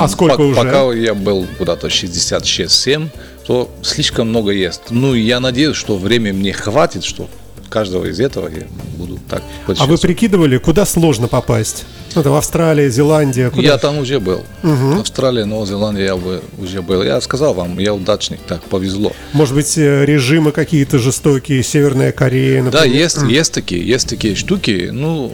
А 0.00 0.08
сколько 0.08 0.36
пок- 0.42 0.46
уже? 0.50 0.56
Пока 0.56 0.92
я 0.94 1.14
был 1.14 1.46
куда-то 1.58 1.88
66-7, 1.88 3.08
то 3.46 3.70
слишком 3.82 4.28
много 4.28 4.50
есть. 4.52 4.82
Ну, 4.90 5.14
я 5.14 5.40
надеюсь, 5.40 5.76
что 5.76 5.96
время 5.96 6.32
мне 6.32 6.52
хватит, 6.52 7.04
что 7.04 7.28
каждого 7.68 8.06
из 8.06 8.18
этого 8.18 8.48
я 8.48 8.62
буду 8.96 9.18
так 9.28 9.42
А 9.78 9.84
вы 9.86 9.98
прикидывали, 9.98 10.56
куда 10.58 10.86
сложно 10.86 11.28
попасть? 11.28 11.84
Ну, 12.14 12.22
это 12.22 12.30
в 12.30 12.34
Австралия, 12.34 12.88
Зеландия, 12.88 13.50
куда? 13.50 13.62
Я 13.62 13.76
там 13.78 13.98
уже 13.98 14.18
был. 14.20 14.42
Австралия, 14.98 15.44
Новая 15.44 15.66
Зеландия 15.66 16.04
я 16.06 16.16
бы 16.16 16.42
уже 16.58 16.80
был. 16.80 17.02
Я 17.02 17.20
сказал 17.20 17.52
вам, 17.52 17.78
я 17.78 17.92
удачник, 17.94 18.40
так 18.48 18.62
повезло. 18.64 19.12
Может 19.34 19.54
быть, 19.54 19.76
э, 19.76 20.06
режимы 20.06 20.52
какие-то 20.52 20.98
жестокие, 20.98 21.62
Северная 21.62 22.12
Корея, 22.12 22.62
Да, 22.64 22.70
например. 22.80 22.96
есть, 23.02 23.22
есть 23.22 23.52
такие, 23.52 23.86
есть 23.86 24.08
такие 24.08 24.34
штуки. 24.34 24.88
Ну, 24.90 25.30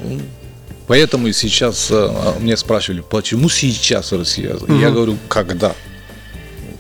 Поэтому 0.87 1.29
и 1.29 1.33
сейчас 1.33 1.89
э, 1.91 2.35
мне 2.41 2.57
спрашивали, 2.57 3.03
почему 3.09 3.49
сейчас 3.49 4.13
Россия? 4.13 4.57
Я 4.69 4.91
говорю, 4.91 5.17
когда? 5.29 5.75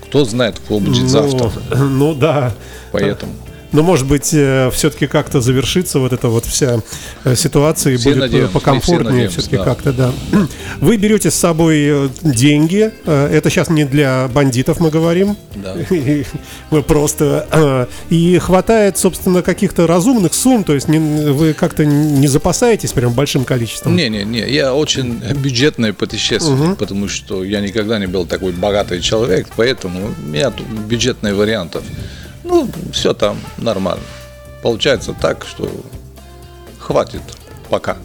Кто 0.08 0.24
знает, 0.24 0.58
кто 0.58 0.78
будет 0.78 1.02
Ну, 1.02 1.08
завтра. 1.08 1.50
Ну 1.76 2.14
да. 2.14 2.54
Поэтому. 2.92 3.32
Но, 3.74 3.82
может 3.82 4.06
быть, 4.06 4.26
все-таки 4.26 5.06
как-то 5.08 5.40
завершится 5.40 5.98
вот 5.98 6.12
эта 6.12 6.28
вот 6.28 6.46
вся 6.46 6.80
э, 7.24 7.34
ситуация 7.34 7.94
и 7.94 7.96
Все 7.96 8.10
будет 8.10 8.16
э, 8.16 8.20
надеемся, 8.20 8.52
покомфортнее 8.52 9.28
все-таки 9.28 9.56
да. 9.56 9.64
как-то, 9.64 9.92
да. 9.92 10.12
Вы 10.80 10.96
берете 10.96 11.30
с 11.30 11.34
собой 11.34 11.78
э, 11.84 12.08
деньги, 12.22 12.92
э, 13.04 13.28
это 13.32 13.50
сейчас 13.50 13.68
не 13.70 13.84
для 13.84 14.28
бандитов 14.32 14.78
мы 14.78 14.90
говорим, 14.90 15.37
Да. 15.56 15.76
вы 16.70 16.82
просто... 16.84 17.48
э, 17.50 17.87
И 18.14 18.38
хватает, 18.38 18.96
собственно, 18.96 19.42
каких-то 19.42 19.87
разумных 19.88 20.34
сумм, 20.34 20.62
то 20.62 20.72
есть 20.72 20.87
не- 20.88 21.32
вы 21.32 21.52
как-то 21.52 21.84
не 21.84 22.28
запасаетесь 22.28 22.92
прям 22.92 23.12
большим 23.12 23.44
количеством? 23.44 23.96
Не-не-не, 23.96 24.48
я 24.50 24.72
очень 24.72 25.14
бюджетный 25.34 25.92
путешественник, 25.92 26.76
потому 26.78 27.08
что 27.08 27.42
я 27.42 27.60
никогда 27.60 27.98
не 27.98 28.06
был 28.06 28.24
такой 28.24 28.52
богатый 28.52 29.00
человек, 29.00 29.48
поэтому 29.56 30.12
у 30.16 30.28
меня 30.28 30.52
бюджетные 30.88 31.34
вариантов. 31.34 31.82
Ну, 32.44 32.68
все 32.92 33.14
там 33.14 33.38
нормально. 33.57 34.02
Получается 34.62 35.14
так, 35.20 35.44
что 35.46 35.68
хватит 36.78 37.22
пока. 37.68 37.96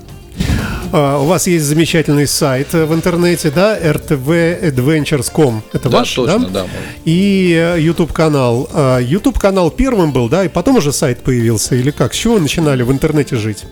А, 0.92 1.20
У 1.20 1.26
вас 1.26 1.46
есть 1.48 1.66
замечательный 1.66 2.26
сайт 2.28 2.74
э, 2.74 2.86
в 2.86 2.94
интернете, 2.94 3.52
да, 3.52 3.78
rtvadventures.com. 3.78 5.62
Это 5.74 5.90
Да, 5.90 5.98
ваш, 6.00 6.14
точно, 6.14 6.40
да? 6.50 6.64
да. 6.64 6.66
И 7.06 7.54
э, 7.54 7.80
YouTube 7.80 8.12
канал. 8.14 8.68
А, 8.74 8.98
YouTube 9.00 9.38
канал 9.38 9.70
первым 9.72 10.12
был, 10.12 10.30
да, 10.30 10.46
и 10.46 10.48
потом 10.48 10.78
уже 10.78 10.92
сайт 10.92 11.20
появился, 11.20 11.76
или 11.76 11.92
как? 11.92 12.14
С 12.14 12.18
чего 12.18 12.36
вы 12.36 12.40
начинали 12.42 12.82
в 12.84 12.92
интернете 12.92 13.36
жить? 13.36 13.66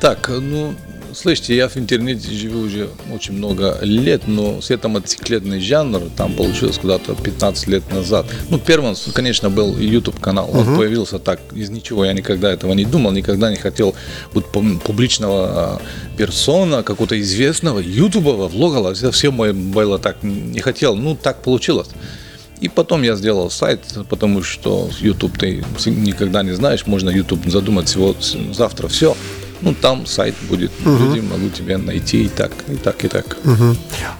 Так, 0.00 0.28
ну, 0.28 0.74
слышите, 1.14 1.56
я 1.56 1.68
в 1.68 1.76
интернете 1.76 2.30
живу 2.30 2.60
уже 2.60 2.88
очень 3.12 3.34
много 3.34 3.78
лет, 3.82 4.22
но 4.26 4.60
с 4.60 4.70
этим 4.70 4.90
мотоциклетный 4.90 5.60
жанр 5.60 6.02
там 6.16 6.34
получилось 6.34 6.78
куда-то 6.78 7.14
15 7.14 7.66
лет 7.68 7.92
назад. 7.92 8.26
Ну, 8.50 8.58
первым, 8.58 8.94
конечно, 9.12 9.50
был 9.50 9.76
YouTube 9.78 10.20
канал. 10.20 10.50
Он 10.52 10.76
появился 10.76 11.18
так 11.18 11.40
из 11.54 11.70
ничего. 11.70 12.04
Я 12.04 12.12
никогда 12.12 12.52
этого 12.52 12.72
не 12.74 12.84
думал, 12.84 13.12
никогда 13.12 13.50
не 13.50 13.56
хотел 13.56 13.94
пум- 14.52 14.78
публичного 14.78 15.48
а, 15.48 15.80
персона, 16.16 16.82
какого-то 16.82 17.20
известного 17.20 17.80
ютубового, 17.80 18.48
влогала. 18.48 18.94
Все 18.94 19.30
мое 19.30 19.52
было 19.52 19.98
так, 19.98 20.22
не 20.22 20.60
хотел. 20.60 20.96
Ну, 20.96 21.16
так 21.16 21.42
получилось. 21.42 21.88
И 22.60 22.68
потом 22.68 23.02
я 23.02 23.14
сделал 23.14 23.50
сайт, 23.50 23.80
потому 24.08 24.42
что 24.42 24.90
YouTube 25.00 25.38
ты 25.38 25.64
никогда 25.86 26.42
не 26.42 26.52
знаешь, 26.52 26.86
можно 26.86 27.08
YouTube 27.08 27.46
задумать 27.46 27.86
всего 27.86 28.16
завтра 28.52 28.88
все. 28.88 29.16
Ну, 29.60 29.74
там 29.74 30.06
сайт 30.06 30.34
будет, 30.48 30.70
люди 30.84 31.20
могут 31.20 31.54
тебя 31.54 31.78
найти 31.78 32.24
и 32.24 32.28
так, 32.28 32.52
и 32.68 32.76
так, 32.76 33.04
и 33.04 33.08
так. 33.08 33.36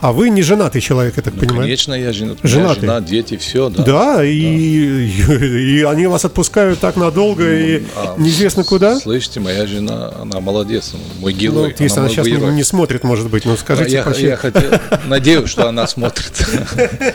А 0.00 0.12
вы 0.12 0.30
не 0.30 0.42
женатый 0.42 0.80
человек, 0.80 1.14
я 1.16 1.22
так 1.22 1.34
понимаю? 1.34 1.62
Конечно, 1.62 1.94
я 1.94 2.12
жена, 2.12 2.32
у 2.32 2.34
меня 2.34 2.40
Женатый? 2.42 2.80
жена, 2.82 3.00
дети, 3.00 3.36
все, 3.36 3.68
да. 3.68 3.82
Да, 3.84 4.24
и, 4.24 4.30
и 4.32 5.82
они 5.82 6.06
вас 6.06 6.24
отпускают 6.24 6.80
так 6.80 6.96
надолго 6.96 7.44
и 7.56 7.82
А, 7.96 8.14
неизвестно 8.18 8.64
куда. 8.64 8.98
Слышите, 8.98 9.40
моя 9.40 9.66
жена, 9.66 10.12
она 10.20 10.40
молодец, 10.40 10.92
мой 11.20 11.32
Ну, 11.32 11.38
герой. 11.38 11.68
вот 11.68 11.80
если 11.80 11.98
она 11.98 12.06
мой 12.06 12.14
сейчас 12.14 12.26
не, 12.26 12.32
герой. 12.32 12.52
не 12.54 12.64
смотрит, 12.64 13.04
может 13.04 13.28
быть, 13.30 13.44
ну 13.44 13.56
скажите 13.56 13.92
я, 13.92 14.02
почему. 14.02 14.26
я 14.28 14.36
хотел, 14.36 14.70
надеюсь, 15.06 15.48
что 15.50 15.68
она 15.68 15.86
смотрит. 15.86 16.32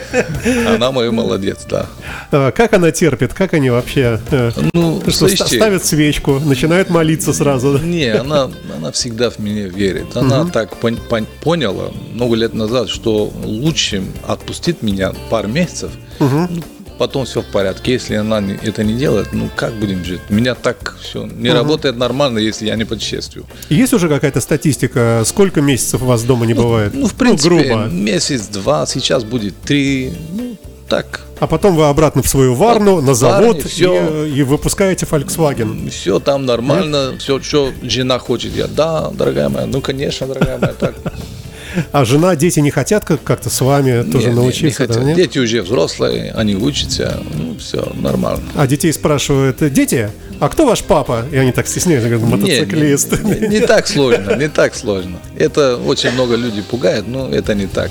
Она 0.66 0.90
мой 0.92 1.10
молодец, 1.10 1.58
да. 1.68 1.86
А, 2.30 2.50
Как 2.52 2.72
она 2.72 2.90
терпит, 2.90 3.32
как 3.34 3.54
они 3.54 3.70
вообще 3.70 4.20
э, 4.30 4.50
Ну, 4.72 5.02
слышите, 5.10 5.44
ставят 5.56 5.84
свечку, 5.84 6.40
начинают 6.40 6.90
молиться 6.90 7.32
сразу. 7.32 7.78
да? 7.78 7.84
Не, 7.84 8.13
она, 8.20 8.50
она 8.76 8.90
всегда 8.92 9.30
в 9.30 9.38
меня 9.38 9.68
верит. 9.68 10.16
Она 10.16 10.44
так 10.52 10.72
пон- 10.80 11.00
пон- 11.08 11.26
поняла 11.42 11.90
много 12.12 12.34
лет 12.36 12.54
назад, 12.54 12.88
что 12.88 13.32
лучше 13.44 14.02
отпустить 14.26 14.82
меня 14.82 15.12
пару 15.30 15.48
месяцев, 15.48 15.90
ну, 16.18 16.62
потом 16.98 17.24
все 17.24 17.42
в 17.42 17.46
порядке. 17.46 17.92
Если 17.92 18.14
она 18.14 18.40
не- 18.40 18.54
это 18.62 18.84
не 18.84 18.94
делает, 18.94 19.32
ну 19.32 19.48
как 19.56 19.72
будем 19.74 20.04
жить? 20.04 20.20
У 20.30 20.34
меня 20.34 20.54
так 20.54 20.96
все 21.00 21.26
не 21.26 21.50
работает 21.50 21.96
нормально, 21.96 22.38
если 22.38 22.66
я 22.66 22.76
не 22.76 22.84
путешествую. 22.84 23.46
Есть 23.68 23.92
уже 23.92 24.08
какая-то 24.08 24.40
статистика, 24.40 25.22
сколько 25.24 25.60
месяцев 25.60 26.02
у 26.02 26.06
вас 26.06 26.22
дома 26.22 26.46
не 26.46 26.54
бывает? 26.54 26.92
Ну, 26.94 27.06
в 27.08 27.14
принципе, 27.14 27.48
грубо. 27.64 27.86
месяц-два, 27.86 28.86
сейчас 28.86 29.24
будет 29.24 29.60
три, 29.62 30.12
ну, 30.32 30.56
так. 30.88 31.20
А 31.40 31.46
потом 31.46 31.76
вы 31.76 31.88
обратно 31.88 32.22
в 32.22 32.28
свою 32.28 32.54
Варну, 32.54 33.00
на 33.00 33.14
завод 33.14 33.56
Варне, 33.56 33.62
всё. 33.62 34.24
и, 34.24 34.30
и 34.38 34.42
выпускаете 34.42 35.06
Volkswagen. 35.06 35.90
Все 35.90 36.18
там 36.20 36.46
нормально, 36.46 37.14
все, 37.18 37.40
что 37.40 37.72
жена 37.82 38.18
хочет. 38.18 38.52
Я, 38.56 38.66
да, 38.66 39.10
дорогая 39.10 39.48
моя, 39.48 39.66
ну, 39.66 39.80
конечно, 39.80 40.26
дорогая 40.26 40.58
моя, 40.58 40.72
так. 40.72 40.94
А 41.90 42.04
жена, 42.04 42.36
дети 42.36 42.60
не 42.60 42.70
хотят 42.70 43.04
как- 43.04 43.24
как-то 43.24 43.50
с 43.50 43.60
вами 43.60 44.02
тоже 44.04 44.26
Не, 44.28 44.34
не, 44.34 44.38
не 44.38 44.40
научиться? 44.42 44.86
да, 44.86 44.94
хотят. 44.94 45.04
нет? 45.06 45.16
Дети 45.16 45.38
уже 45.38 45.60
взрослые, 45.62 46.30
они 46.36 46.54
учатся, 46.54 47.20
ну, 47.34 47.56
все 47.58 47.90
нормально. 48.00 48.44
А 48.54 48.66
детей 48.68 48.92
спрашивают, 48.92 49.56
дети, 49.72 50.08
а 50.38 50.48
кто 50.50 50.66
ваш 50.66 50.84
папа? 50.84 51.24
И 51.32 51.36
они 51.36 51.50
так 51.50 51.66
стесняются, 51.66 52.08
говорят, 52.08 52.30
мотоциклист. 52.30 53.20
Не, 53.24 53.40
не- 53.40 53.48
не 53.48 53.60
так 53.66 53.88
сложно, 53.88 54.36
не 54.36 54.48
так 54.48 54.76
сложно. 54.76 55.18
Это 55.36 55.76
очень 55.76 56.12
много 56.12 56.36
людей 56.36 56.62
пугает, 56.62 57.08
но 57.08 57.28
это 57.28 57.54
не 57.56 57.66
так. 57.66 57.90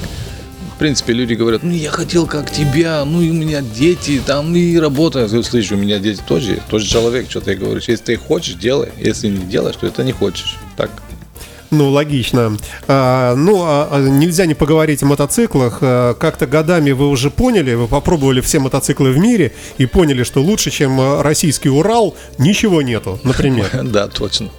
В 0.75 0.79
принципе, 0.79 1.13
люди 1.13 1.33
говорят, 1.33 1.63
ну 1.63 1.71
я 1.71 1.91
хотел 1.91 2.25
как 2.25 2.51
тебя, 2.51 3.05
ну 3.05 3.21
и 3.21 3.29
у 3.29 3.33
меня 3.33 3.61
дети, 3.61 4.21
там 4.25 4.55
и 4.55 4.77
работа. 4.77 5.19
Я 5.19 5.27
говорю, 5.27 5.43
слышь, 5.43 5.71
у 5.71 5.77
меня 5.77 5.99
дети 5.99 6.21
тоже 6.27 6.59
тоже 6.69 6.87
человек, 6.87 7.29
что 7.29 7.41
ты 7.41 7.55
говоришь. 7.55 7.87
Если 7.87 8.03
ты 8.03 8.17
хочешь, 8.17 8.55
делай. 8.55 8.89
Если 8.97 9.27
не 9.27 9.45
делаешь, 9.45 9.75
то 9.75 9.87
это 9.87 10.03
не 10.03 10.11
хочешь. 10.11 10.57
Так. 10.75 10.89
Ну, 11.73 11.89
логично. 11.89 12.57
А, 12.87 13.35
ну, 13.35 13.63
а, 13.63 13.87
а 13.91 13.99
нельзя 13.99 14.45
не 14.45 14.53
поговорить 14.53 15.01
о 15.01 15.07
мотоциклах. 15.07 15.79
А, 15.81 16.13
как-то 16.13 16.45
годами 16.45 16.91
вы 16.91 17.07
уже 17.07 17.31
поняли, 17.31 17.73
вы 17.73 17.87
попробовали 17.87 18.41
все 18.41 18.59
мотоциклы 18.59 19.11
в 19.11 19.17
мире 19.17 19.53
и 19.77 19.85
поняли, 19.85 20.23
что 20.23 20.41
лучше, 20.41 20.69
чем 20.69 20.99
а, 20.99 21.23
российский 21.23 21.69
Урал, 21.69 22.15
ничего 22.37 22.81
нету, 22.81 23.19
например. 23.23 23.69
Да, 23.83 24.07
точно. 24.07 24.49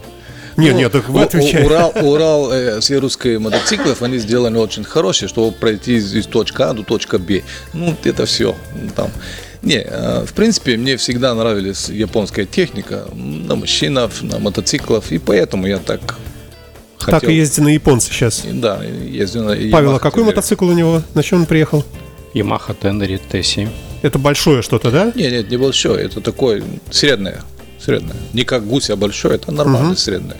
Нет, 0.57 0.73
Ну, 0.75 0.79
нет, 0.79 0.93
так 0.93 1.09
вы 1.09 1.23
отвечаете. 1.23 1.67
Урал, 1.67 1.93
Урал 2.03 2.53
э, 2.53 2.81
все 2.81 2.99
русские 2.99 3.39
мотоциклов, 3.39 4.03
они 4.03 4.19
сделаны 4.19 4.59
очень 4.59 4.85
хорошие, 4.85 5.29
чтобы 5.29 5.53
пройти 5.53 5.97
из, 5.97 6.15
из 6.15 6.27
точки 6.27 6.63
А 6.63 6.73
до 6.73 6.83
точки 6.83 7.17
Б. 7.17 7.43
Ну, 7.73 7.97
это 8.05 8.27
все. 8.27 8.55
Там. 8.95 9.11
Не, 9.63 9.79
э, 9.79 10.25
в 10.27 10.33
принципе, 10.35 10.77
мне 10.77 10.97
всегда 10.97 11.35
нравилась 11.35 11.89
японская 11.89 12.45
техника 12.45 13.07
на 13.15 13.57
машинах, 13.57 14.23
на 14.23 14.39
мотоциклах, 14.39 15.11
и 15.11 15.19
поэтому 15.19 15.67
я 15.67 15.79
так 15.79 16.17
хотел. 16.99 17.21
Так 17.21 17.31
и 17.31 17.35
ездите 17.35 17.63
на 17.63 17.69
японцы 17.69 18.13
сейчас. 18.13 18.43
Да, 18.45 18.83
ездил 18.85 19.45
на 19.45 19.57
Павел, 19.73 19.97
а 19.97 19.99
какой 19.99 20.23
Tenere. 20.23 20.27
мотоцикл 20.27 20.67
у 20.67 20.73
него? 20.73 21.03
На 21.15 21.23
чем 21.23 21.41
он 21.41 21.47
приехал? 21.47 21.85
Yamaha 22.35 22.77
Tenere 22.81 23.21
T7. 23.31 23.69
Это 24.03 24.19
большое 24.19 24.63
что-то, 24.63 24.91
да? 24.91 25.13
Нет, 25.15 25.33
нет, 25.33 25.51
не 25.51 25.57
большой, 25.57 26.03
это 26.03 26.21
такой 26.21 26.63
среднее. 26.91 27.41
Среднее. 27.85 28.15
Не 28.33 28.45
как 28.45 28.67
гусь, 28.67 28.91
а 28.91 28.97
большой, 28.97 29.35
это 29.35 29.53
нормальное 29.53 29.97
среднее. 29.97 30.39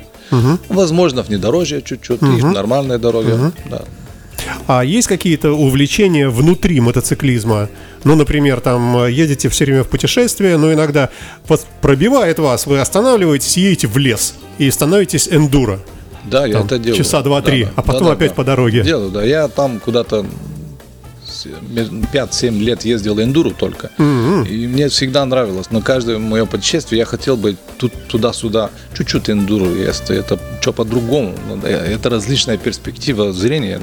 Возможно, 0.69 1.23
внедорожье 1.23 1.83
чуть-чуть, 1.83 2.23
и 2.23 2.43
нормальная 2.43 2.99
дорога. 2.99 3.53
Да. 3.71 3.83
А 4.67 4.85
есть 4.85 5.09
какие-то 5.09 5.53
увлечения 5.53 6.29
внутри 6.29 6.81
мотоциклизма? 6.81 7.69
Ну, 8.05 8.15
например, 8.15 8.61
там 8.61 8.99
э, 9.05 9.11
едете 9.11 9.49
все 9.49 9.65
время 9.65 9.85
в 9.85 9.89
путешествие, 9.89 10.59
но 10.59 10.71
иногда 10.73 11.09
вот 11.49 11.65
пробивает 11.81 12.39
вас, 12.39 12.67
вы 12.67 12.79
останавливаетесь, 12.79 13.57
едете 13.57 13.87
в 13.87 13.97
лес 13.97 14.35
и 14.59 14.71
становитесь 14.71 15.29
эндуро. 15.31 15.81
Да, 16.25 16.47
я 16.47 16.55
Там 16.55 16.67
это 16.67 16.79
делаю. 16.79 17.03
часа 17.03 17.23
два-три, 17.23 17.65
Да, 17.65 17.71
а 17.77 17.83
потом 17.83 18.09
опять 18.09 18.35
по 18.35 18.45
дороге. 18.45 18.83
Делаю, 18.83 19.11
да. 19.11 19.25
Я 19.25 19.49
там 19.49 19.81
куда-то 19.81 20.27
5-7 21.45 22.59
лет 22.59 22.85
ездил 22.85 23.21
эндуру 23.21 23.51
только. 23.53 23.91
И 23.99 24.67
мне 24.67 24.89
всегда 24.89 25.25
нравилось. 25.25 25.67
Но 25.71 25.81
каждое 25.81 26.19
мое 26.19 26.47
путешествие 26.47 26.99
я 27.01 27.05
хотел 27.05 27.37
бы 27.37 27.57
тут, 27.79 27.93
туда-сюда 28.09 28.71
чуть-чуть 28.97 29.31
эндуру 29.31 29.75
есть. 29.75 30.11
Это 30.11 30.39
что 30.61 30.73
по-другому. 30.73 31.35
Ну, 31.49 31.67
Это 31.67 32.11
различная 32.11 32.57
перспектива 32.57 33.33
зрения. 33.33 33.81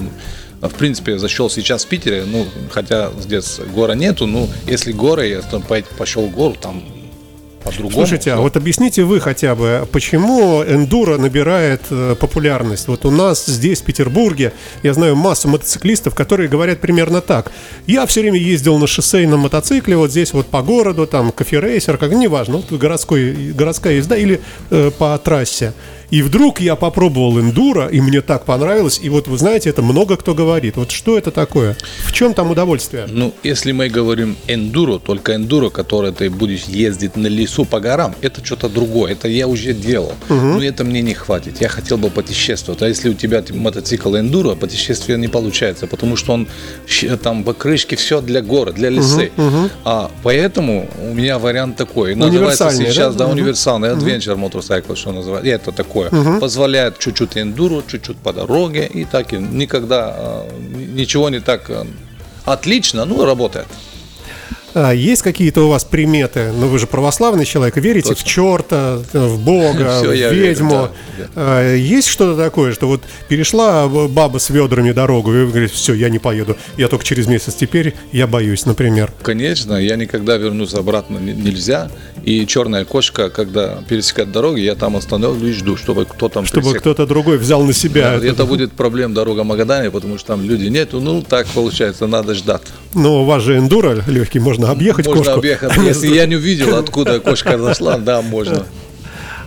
А 0.61 0.69
В 0.69 0.73
принципе, 0.75 1.17
зашел 1.17 1.49
сейчас 1.49 1.85
в 1.85 1.87
Питере, 1.87 2.23
ну, 2.25 2.45
хотя 2.71 3.09
здесь 3.19 3.59
гора 3.75 3.95
нету, 3.95 4.27
ну, 4.27 4.47
если 4.67 4.91
горы, 4.91 5.27
я 5.29 5.41
там 5.41 5.63
по- 5.63 5.81
пошел 5.97 6.27
в 6.27 6.31
гору, 6.31 6.55
там 6.61 6.83
по-другому. 7.63 7.93
Слушайте, 7.93 8.33
а 8.33 8.37
вот 8.37 8.57
объясните 8.57 9.03
вы 9.03 9.19
хотя 9.19 9.55
бы, 9.55 9.87
почему 9.91 10.63
эндуро 10.63 11.17
набирает 11.17 11.81
э, 11.89 12.15
популярность? 12.19 12.87
Вот 12.87 13.05
у 13.05 13.11
нас 13.11 13.45
здесь, 13.45 13.81
в 13.81 13.85
Петербурге, 13.85 14.53
я 14.83 14.93
знаю 14.93 15.15
массу 15.15 15.47
мотоциклистов, 15.47 16.15
которые 16.15 16.49
говорят 16.49 16.79
примерно 16.79 17.21
так. 17.21 17.51
Я 17.87 18.05
все 18.05 18.21
время 18.21 18.39
ездил 18.39 18.77
на 18.77 18.87
шоссейном 18.87 19.41
мотоцикле, 19.41 19.97
вот 19.97 20.11
здесь 20.11 20.33
вот 20.33 20.47
по 20.47 20.61
городу, 20.61 21.07
там, 21.07 21.31
кофе-рейсер, 21.31 21.97
как 21.97 22.11
неважно, 22.11 22.57
вот 22.57 22.71
городской, 22.71 23.53
городская 23.53 23.93
езда 23.95 24.15
или 24.15 24.41
э, 24.69 24.91
по 24.97 25.17
трассе. 25.17 25.73
И 26.11 26.21
вдруг 26.21 26.59
я 26.59 26.75
попробовал 26.75 27.39
эндуро, 27.39 27.87
и 27.87 28.01
мне 28.01 28.19
так 28.21 28.43
понравилось. 28.45 28.99
И 29.01 29.07
вот 29.09 29.27
вы 29.29 29.37
знаете, 29.37 29.69
это 29.69 29.81
много 29.81 30.17
кто 30.17 30.33
говорит. 30.33 30.75
Вот 30.75 30.91
что 30.91 31.17
это 31.17 31.31
такое? 31.31 31.77
В 32.05 32.11
чем 32.11 32.33
там 32.33 32.51
удовольствие? 32.51 33.07
Ну, 33.09 33.33
если 33.43 33.71
мы 33.71 33.87
говорим 33.87 34.35
эндуро, 34.47 34.99
только 34.99 35.35
эндуро, 35.35 35.69
которое 35.69 36.11
ты 36.11 36.29
будешь 36.29 36.65
ездить 36.65 37.15
на 37.15 37.27
лесу 37.27 37.63
по 37.63 37.79
горам, 37.79 38.13
это 38.21 38.43
что-то 38.43 38.67
другое. 38.67 39.13
Это 39.13 39.29
я 39.29 39.47
уже 39.47 39.73
делал. 39.73 40.13
Но 40.29 40.61
это 40.61 40.83
мне 40.83 41.01
не 41.01 41.13
хватит. 41.13 41.61
Я 41.61 41.69
хотел 41.69 41.97
бы 41.97 42.09
путешествовать. 42.09 42.81
А 42.81 42.87
если 42.89 43.07
у 43.09 43.13
тебя 43.13 43.41
мотоцикл 43.49 44.13
эндуро, 44.17 44.55
путешествие 44.55 45.17
не 45.17 45.29
получается, 45.29 45.87
потому 45.87 46.17
что 46.17 46.33
он 46.33 46.47
там 47.23 47.43
покрышки, 47.45 47.95
все 47.95 48.19
для 48.19 48.41
города, 48.41 48.73
для 48.75 48.89
лесы. 48.89 49.31
А 49.85 50.11
поэтому 50.23 50.89
у 51.09 51.13
меня 51.13 51.39
вариант 51.39 51.77
такой. 51.77 52.15
Называется 52.15 52.69
сейчас, 52.71 53.15
да? 53.15 53.19
да, 53.19 53.27
Мгм. 53.27 53.39
универсальный, 53.39 53.89
adventure 53.89 54.35
motorcycle, 54.35 54.95
что 54.97 55.13
называется. 55.13 55.49
Это 55.49 55.71
такое. 55.71 56.00
Позволяет 56.39 56.99
чуть-чуть 56.99 57.37
эндуро, 57.37 57.83
чуть-чуть 57.87 58.17
по 58.17 58.33
дороге. 58.33 58.89
И 58.93 59.05
так 59.05 59.33
и 59.33 59.37
никогда 59.37 60.13
а, 60.15 60.49
ничего 60.93 61.29
не 61.29 61.39
так 61.39 61.69
а, 61.69 61.85
отлично, 62.45 63.05
ну, 63.05 63.25
работает. 63.25 63.67
А, 64.73 64.91
есть 64.91 65.21
какие-то 65.21 65.61
у 65.65 65.69
вас 65.69 65.83
приметы? 65.83 66.51
Ну, 66.57 66.67
вы 66.67 66.79
же 66.79 66.87
православный 66.87 67.45
человек, 67.45 67.75
верите 67.77 68.09
Точно. 68.09 68.23
в 68.23 68.27
черта, 68.27 68.99
в 69.13 69.39
Бога, 69.43 69.97
Всё, 70.01 70.11
в 70.11 70.13
я 70.13 70.29
верю, 70.31 70.49
ведьму. 70.49 70.71
да, 70.71 70.91
да. 71.17 71.25
А, 71.35 71.75
Есть 71.75 72.07
что-то 72.07 72.41
такое, 72.41 72.71
что 72.73 72.87
вот 72.87 73.01
перешла 73.27 73.87
баба 73.87 74.37
с 74.37 74.49
ведрами 74.49 74.91
дорогу, 74.91 75.31
и 75.33 75.43
вы 75.43 75.47
говорите, 75.49 75.73
все, 75.73 75.93
я 75.93 76.09
не 76.09 76.19
поеду, 76.19 76.55
я 76.77 76.87
только 76.87 77.03
через 77.05 77.27
месяц 77.27 77.55
теперь, 77.55 77.95
я 78.11 78.27
боюсь, 78.27 78.65
например. 78.65 79.11
Конечно, 79.23 79.73
я 79.73 79.95
никогда 79.95 80.37
вернуться 80.37 80.77
обратно 80.79 81.17
не- 81.17 81.33
нельзя. 81.33 81.89
И 82.23 82.45
черная 82.45 82.85
кошка, 82.85 83.29
когда 83.29 83.79
пересекает 83.89 84.31
дорогу, 84.31 84.55
я 84.57 84.75
там 84.75 84.95
остановлюсь 84.95 85.55
жду, 85.55 85.75
чтобы 85.75 86.05
кто 86.05 86.29
там 86.29 86.45
Чтобы 86.45 86.61
пересек. 86.67 86.81
кто-то 86.81 87.07
другой 87.07 87.37
взял 87.37 87.63
на 87.63 87.73
себя. 87.73 88.19
Да, 88.19 88.25
это 88.27 88.45
будет 88.51 88.73
проблем 88.73 89.13
дорога 89.15 89.43
Магадане, 89.43 89.89
потому 89.89 90.17
что 90.19 90.27
там 90.27 90.43
людей 90.47 90.69
нету. 90.69 91.01
Ну, 91.01 91.23
так 91.23 91.47
получается, 91.47 92.05
надо 92.05 92.35
ждать. 92.35 92.61
Но 92.93 93.23
у 93.23 93.25
вас 93.25 93.41
же 93.41 93.57
эндуро 93.57 94.03
легкий, 94.07 94.39
можно 94.39 94.60
объехать 94.69 95.05
можно 95.07 95.23
кошку. 95.23 95.39
объехать. 95.39 95.75
Если 95.77 96.07
я 96.13 96.25
не 96.25 96.35
увидел, 96.35 96.75
откуда 96.75 97.19
кошка 97.19 97.57
зашла, 97.57 97.97
да, 97.97 98.21
можно. 98.21 98.65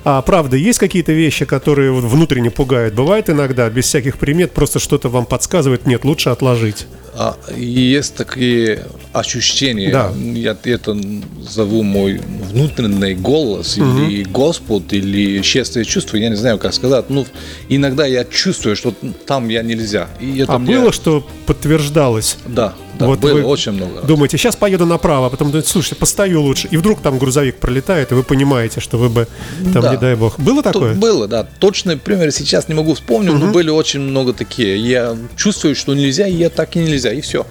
А 0.07 0.20
правда, 0.20 0.57
есть 0.59 0.79
какие-то 0.79 1.12
вещи, 1.12 1.46
которые 1.46 1.90
внутренне 1.92 2.50
пугают? 2.50 2.92
Бывает 2.94 3.31
иногда, 3.31 3.70
без 3.70 3.87
всяких 3.87 4.18
примет, 4.18 4.53
просто 4.53 4.79
что-то 4.79 5.09
вам 5.09 5.24
подсказывает, 5.24 5.87
нет, 5.87 6.05
лучше 6.05 6.29
отложить. 6.29 6.87
А, 7.16 7.37
есть 7.57 8.14
такие 8.16 8.85
ощущения, 9.14 9.90
Да. 9.90 10.12
я 10.35 10.57
это 10.64 10.94
зову 11.40 11.83
мой 11.83 12.20
внутренний 12.53 13.14
голос, 13.14 13.79
или 13.79 14.24
Господь, 14.24 14.92
или 14.92 15.40
честное 15.40 15.85
чувство, 15.85 16.16
я 16.18 16.29
не 16.29 16.35
знаю, 16.37 16.59
как 16.59 16.74
сказать. 16.74 17.09
Ну, 17.09 17.24
иногда 17.70 18.05
я 18.05 18.24
чувствую, 18.24 18.77
что 18.77 18.92
там 19.27 19.48
я 19.48 19.62
нельзя. 19.62 20.09
И 20.20 20.38
это 20.40 20.55
а 20.55 20.59
мне- 20.59 20.77
было, 20.81 20.92
что 20.92 21.27
подтверждалось? 21.46 22.37
Да, 22.46 22.74
да, 22.98 23.07
Вот 23.07 23.18
было 23.20 23.42
очень 23.46 23.72
много. 23.72 23.96
раз. 24.00 24.04
Думаете, 24.07 24.38
сейчас 24.38 24.57
поеду 24.57 24.87
направо, 24.87 25.26
а 25.26 25.30
потом 25.30 25.48
думаете, 25.50 25.68
слушайте, 25.68 25.96
постою 25.96 26.40
лучше. 26.42 26.68
И 26.70 26.76
вдруг 26.76 27.00
там 27.00 27.18
грузовик 27.18 27.57
пролетает, 27.57 28.12
и 28.12 28.14
вы 28.14 28.22
понимаете, 28.22 28.80
что 28.80 28.98
вы 28.98 29.09
бы 29.09 29.26
там, 29.72 29.83
Да. 29.83 29.90
не 29.92 29.96
дай 29.98 30.14
бог. 30.14 30.38
Было 30.38 30.62
такое? 30.62 30.94
Было, 30.94 31.26
да. 31.28 31.46
Точный 31.59 31.96
пример 31.96 32.30
сейчас 32.33 32.68
не 32.68 32.74
могу 32.74 32.94
вспомнить, 32.94 33.33
но 33.35 33.46
были 33.52 33.70
очень 33.70 34.00
много 34.00 34.33
такие. 34.33 34.76
Я 34.78 35.16
чувствую, 35.37 35.74
что 35.74 35.94
нельзя, 35.94 36.26
и 36.26 36.35
я 36.35 36.50
так 36.50 36.76
и 36.76 36.78
нельзя, 36.78 37.12
и 37.12 37.20
все. 37.20 37.46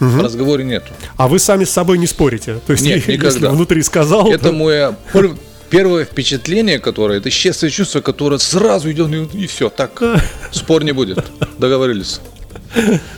В 0.00 0.22
разговоре 0.22 0.64
нету. 0.64 0.86
А 1.16 1.26
вы 1.26 1.38
сами 1.40 1.64
с 1.64 1.70
собой 1.70 1.98
не 1.98 2.06
спорите? 2.06 2.60
То 2.66 2.72
есть, 2.72 2.84
Нет, 2.84 2.96
если 3.08 3.12
никогда. 3.14 3.50
внутри 3.50 3.82
сказал, 3.82 4.30
Это 4.30 4.50
то- 4.50 4.52
мое 4.52 4.96
пер- 5.12 5.36
первое 5.70 6.04
впечатление, 6.04 6.78
которое, 6.78 7.18
это 7.18 7.30
честное 7.30 7.68
чувство, 7.68 8.00
которое 8.00 8.38
сразу 8.38 8.90
идет, 8.92 9.34
и, 9.34 9.46
все, 9.48 9.68
так, 9.70 10.00
спор 10.52 10.84
не 10.84 10.92
будет. 10.92 11.24
Договорились. 11.58 12.20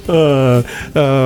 А, 0.06 0.62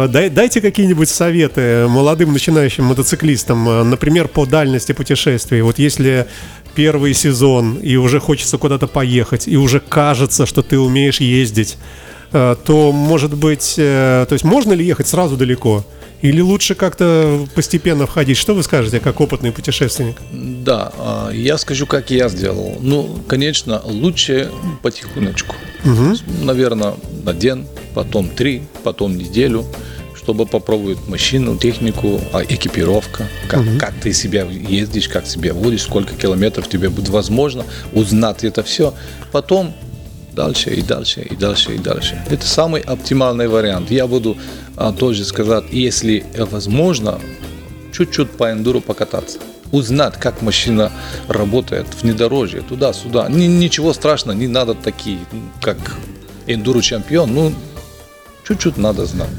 дай- 0.09 0.31
Дайте 0.31 0.61
какие-нибудь 0.61 1.09
советы 1.09 1.87
молодым 1.89 2.33
начинающим 2.33 2.85
мотоциклистам, 2.85 3.69
а, 3.69 3.85
например, 3.85 4.29
по 4.29 4.47
дальности 4.47 4.93
путешествий. 4.93 5.63
Вот 5.63 5.79
если 5.79 6.27
первый 6.75 7.15
сезон, 7.15 7.77
и 7.77 7.97
уже 7.97 8.21
хочется 8.21 8.59
куда-то 8.59 8.87
поехать, 8.87 9.47
и 9.49 9.57
уже 9.57 9.81
кажется, 9.81 10.47
что 10.47 10.63
ты 10.63 10.79
умеешь 10.79 11.21
ездить, 11.21 11.79
то, 12.33 12.91
может 12.93 13.33
быть, 13.35 13.75
э, 13.79 14.27
то 14.29 14.33
есть 14.33 14.45
можно 14.45 14.73
ли 14.73 14.85
ехать 14.85 15.07
сразу 15.07 15.37
далеко? 15.37 15.85
Или 16.25 16.41
лучше 16.41 16.75
как-то 16.75 17.47
постепенно 17.55 18.07
входить? 18.07 18.39
Что 18.39 18.55
вы 18.55 18.63
скажете, 18.63 18.99
как 18.99 19.21
опытный 19.21 19.53
путешественник? 19.53 20.17
Да, 20.33 20.91
а, 20.97 21.31
я 21.31 21.59
скажу, 21.59 21.87
как 21.87 22.11
я 22.11 22.31
сделал. 22.31 22.79
Ну, 22.81 23.19
конечно, 23.29 23.83
лучше 23.85 24.51
потихонечку. 24.81 25.55
Наверное, 26.43 26.95
на 27.25 27.35
день, 27.35 27.67
потом 27.95 28.31
три, 28.31 28.63
потом 28.83 29.19
неделю, 29.19 29.67
чтобы 30.15 30.47
попробовать 30.47 31.07
машину, 31.09 31.59
технику, 31.59 32.19
а, 32.33 32.43
экипировка, 32.43 33.29
как, 33.47 33.61
как 33.79 33.93
ты 34.03 34.15
себя 34.15 34.45
ездишь, 34.45 35.11
как 35.11 35.27
себя 35.27 35.53
водишь, 35.53 35.83
сколько 35.83 36.15
километров 36.15 36.71
тебе 36.71 36.89
будет 36.89 37.11
возможно, 37.11 37.67
узнать 37.93 38.45
это 38.45 38.63
все. 38.63 38.95
Потом 39.31 39.75
дальше 40.35 40.71
и 40.71 40.83
дальше 40.83 41.23
и 41.23 41.37
дальше 41.37 41.75
и 41.75 41.79
дальше. 41.79 42.23
Это 42.29 42.47
самый 42.47 42.81
оптимальный 42.81 43.49
вариант. 43.49 43.91
Я 43.91 44.07
буду 44.07 44.37
а, 44.77 44.93
тоже 44.93 45.25
сказать, 45.25 45.65
если 45.71 46.25
возможно, 46.37 47.21
чуть-чуть 47.93 48.31
по 48.31 48.51
эндуру 48.51 48.81
покататься. 48.81 49.39
Узнать, 49.73 50.15
как 50.19 50.43
машина 50.43 50.93
работает, 51.29 51.87
внедорожье, 52.01 52.61
туда-сюда. 52.61 53.29
Ни- 53.29 53.47
ничего 53.47 53.93
страшного, 53.93 54.37
не 54.37 54.47
надо 54.47 54.75
такие, 54.75 55.19
как 55.61 55.79
эндуро 56.47 56.81
чемпион. 56.81 57.35
Ну, 57.35 57.53
чуть-чуть 58.47 58.77
надо 58.77 59.07
знать. 59.07 59.31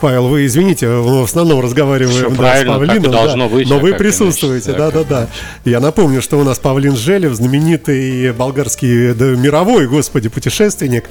Павел, 0.00 0.28
вы 0.28 0.46
извините, 0.46 0.88
в 0.88 1.24
основном 1.24 1.60
разговариваем 1.60 2.30
да, 2.30 2.36
правильно, 2.36 2.74
с 2.74 2.76
Павлином, 2.76 3.12
должно 3.12 3.48
да, 3.48 3.54
быть, 3.54 3.68
но 3.68 3.78
вы 3.78 3.94
присутствуете, 3.94 4.72
да-да-да. 4.72 5.28
Я 5.64 5.80
напомню, 5.80 6.22
что 6.22 6.38
у 6.38 6.44
нас 6.44 6.58
Павлин 6.58 6.96
Желев, 6.96 7.34
знаменитый 7.34 8.32
болгарский, 8.32 9.14
да, 9.14 9.26
мировой, 9.26 9.86
господи, 9.86 10.28
путешественник. 10.28 11.04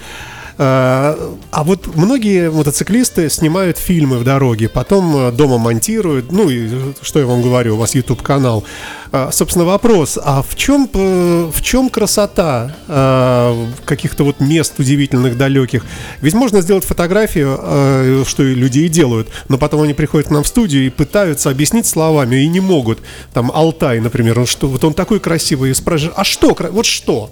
А 0.57 1.63
вот 1.63 1.95
многие 1.95 2.49
мотоциклисты 2.49 3.29
снимают 3.29 3.77
фильмы 3.77 4.17
в 4.17 4.23
дороге, 4.23 4.69
потом 4.69 5.15
э, 5.15 5.31
дома 5.31 5.57
монтируют. 5.57 6.31
Ну 6.31 6.49
и 6.49 6.93
что 7.01 7.19
я 7.19 7.25
вам 7.25 7.41
говорю, 7.41 7.75
у 7.75 7.77
вас 7.77 7.95
YouTube 7.95 8.21
канал. 8.21 8.63
А, 9.11 9.31
Собственно, 9.31 9.65
вопрос: 9.65 10.17
а 10.21 10.41
в 10.41 10.55
чем 10.55 10.89
э, 10.93 11.51
в 11.53 11.61
чем 11.61 11.89
красота 11.89 12.75
а, 12.87 13.67
каких-то 13.85 14.23
вот 14.23 14.39
мест 14.39 14.79
удивительных, 14.79 15.37
далеких? 15.37 15.85
Ведь 16.21 16.33
можно 16.33 16.61
сделать 16.61 16.85
фотографию, 16.85 17.59
э, 17.61 18.23
что 18.27 18.43
и 18.43 18.53
люди 18.53 18.79
и 18.79 18.89
делают, 18.89 19.29
но 19.49 19.57
потом 19.57 19.81
они 19.81 19.93
приходят 19.93 20.27
к 20.27 20.31
нам 20.31 20.43
в 20.43 20.47
студию 20.47 20.85
и 20.85 20.89
пытаются 20.89 21.49
объяснить 21.49 21.85
словами 21.85 22.37
и 22.37 22.47
не 22.47 22.59
могут. 22.59 22.99
Там 23.33 23.51
Алтай, 23.53 23.99
например, 23.99 24.39
он 24.39 24.45
что, 24.45 24.67
вот 24.67 24.83
он 24.83 24.93
такой 24.93 25.19
красивый, 25.19 25.71
и 25.71 25.73
спрашиваешь, 25.73 26.15
а 26.15 26.23
что, 26.23 26.55
вот 26.71 26.85
что? 26.85 27.31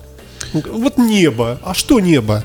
Вот 0.53 0.97
небо, 0.97 1.59
а 1.63 1.73
что 1.73 1.99
небо? 1.99 2.43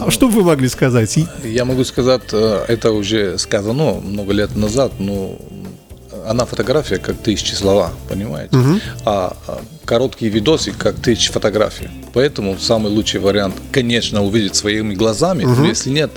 А 0.00 0.10
что 0.10 0.28
вы 0.28 0.42
могли 0.42 0.68
сказать? 0.68 1.18
Я 1.44 1.64
могу 1.64 1.84
сказать, 1.84 2.22
э, 2.32 2.64
это 2.68 2.92
уже 2.92 3.38
сказано 3.38 3.94
много 4.00 4.32
лет 4.32 4.56
назад, 4.56 4.92
но 4.98 5.36
она 6.26 6.44
фотография 6.46 6.98
как 6.98 7.16
тысячи 7.18 7.54
слова, 7.54 7.92
понимаете? 8.08 8.56
А 9.04 9.36
а 9.46 9.60
короткие 9.84 10.30
видосы 10.30 10.72
как 10.72 10.96
тысячи 10.96 11.30
фотографий. 11.30 11.88
Поэтому 12.14 12.58
самый 12.58 12.90
лучший 12.90 13.20
вариант, 13.20 13.54
конечно, 13.72 14.24
увидеть 14.24 14.54
своими 14.54 14.94
глазами, 14.94 15.44
но 15.44 15.66
если 15.66 15.90
нет, 15.90 16.10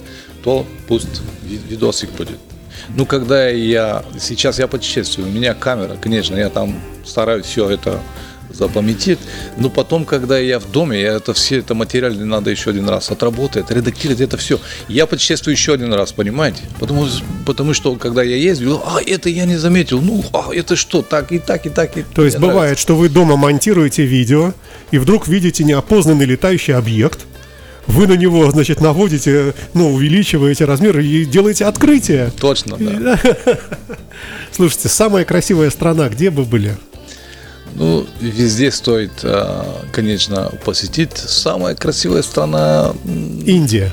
то 0.44 0.66
пусть 0.88 1.22
ви- 1.44 1.60
видосик 1.70 2.10
будет. 2.12 2.38
Ну, 2.96 3.06
когда 3.06 3.50
я... 3.50 4.04
Сейчас 4.20 4.60
я 4.60 4.68
путешествую, 4.68 5.28
у 5.28 5.32
меня 5.32 5.54
камера, 5.54 5.98
конечно, 6.02 6.36
я 6.38 6.50
там 6.50 6.80
стараюсь 7.06 7.46
все 7.46 7.70
это 7.70 8.00
запомнить. 8.50 9.18
Но 9.58 9.70
потом, 9.70 10.06
когда 10.06 10.38
я 10.38 10.60
в 10.60 10.72
доме, 10.72 11.02
я 11.02 11.14
это 11.14 11.34
все 11.34 11.60
это 11.60 11.74
материалы 11.74 12.26
надо 12.26 12.50
еще 12.52 12.70
один 12.70 12.88
раз 12.90 13.12
отработать, 13.12 13.72
редактировать 13.72 14.22
это 14.22 14.38
все. 14.38 14.60
Я 14.88 15.06
путешествую 15.06 15.54
еще 15.56 15.74
один 15.74 15.94
раз, 15.94 16.12
понимаете? 16.12 16.62
Потому, 16.80 17.08
потому 17.46 17.74
что, 17.74 17.96
когда 17.96 18.24
я 18.24 18.36
ездил, 18.36 18.82
а, 18.86 19.00
это 19.06 19.30
я 19.30 19.46
не 19.46 19.58
заметил, 19.58 20.02
ну, 20.02 20.24
а, 20.34 20.54
это 20.54 20.76
что, 20.76 21.02
так 21.02 21.32
и 21.32 21.40
так 21.40 21.66
и 21.66 21.70
так. 21.70 21.98
И 21.98 22.04
То 22.04 22.24
есть 22.24 22.38
Мне 22.38 22.48
бывает, 22.48 22.80
что 22.80 22.96
вы 22.96 23.10
дома 23.10 23.38
монтируете 23.38 24.06
видео, 24.06 24.54
и 24.92 24.98
вдруг 24.98 25.28
видите 25.28 25.64
неопознанный 25.64 26.26
летающий 26.26 26.74
объект, 26.74 27.22
вы 27.88 28.06
на 28.06 28.14
него, 28.14 28.52
значит, 28.52 28.82
наводите, 28.82 29.54
ну, 29.74 29.94
увеличиваете 29.94 30.66
размер 30.66 31.00
и 31.00 31.24
делаете 31.24 31.66
открытие. 31.66 32.28
нравится. 32.28 32.40
Точно, 32.40 32.78
да. 32.78 33.20
Слушайте, 34.52 34.90
самая 34.90 35.26
красивая 35.26 35.70
страна, 35.70 36.10
где 36.10 36.30
вы 36.30 36.44
были? 36.44 36.78
Ну, 37.76 38.06
везде 38.20 38.72
стоит, 38.72 39.12
а, 39.24 39.86
конечно, 39.92 40.52
посетить. 40.66 41.16
Самая 41.18 41.76
красивая 41.76 42.22
страна 42.24 42.94
Индия. 43.06 43.92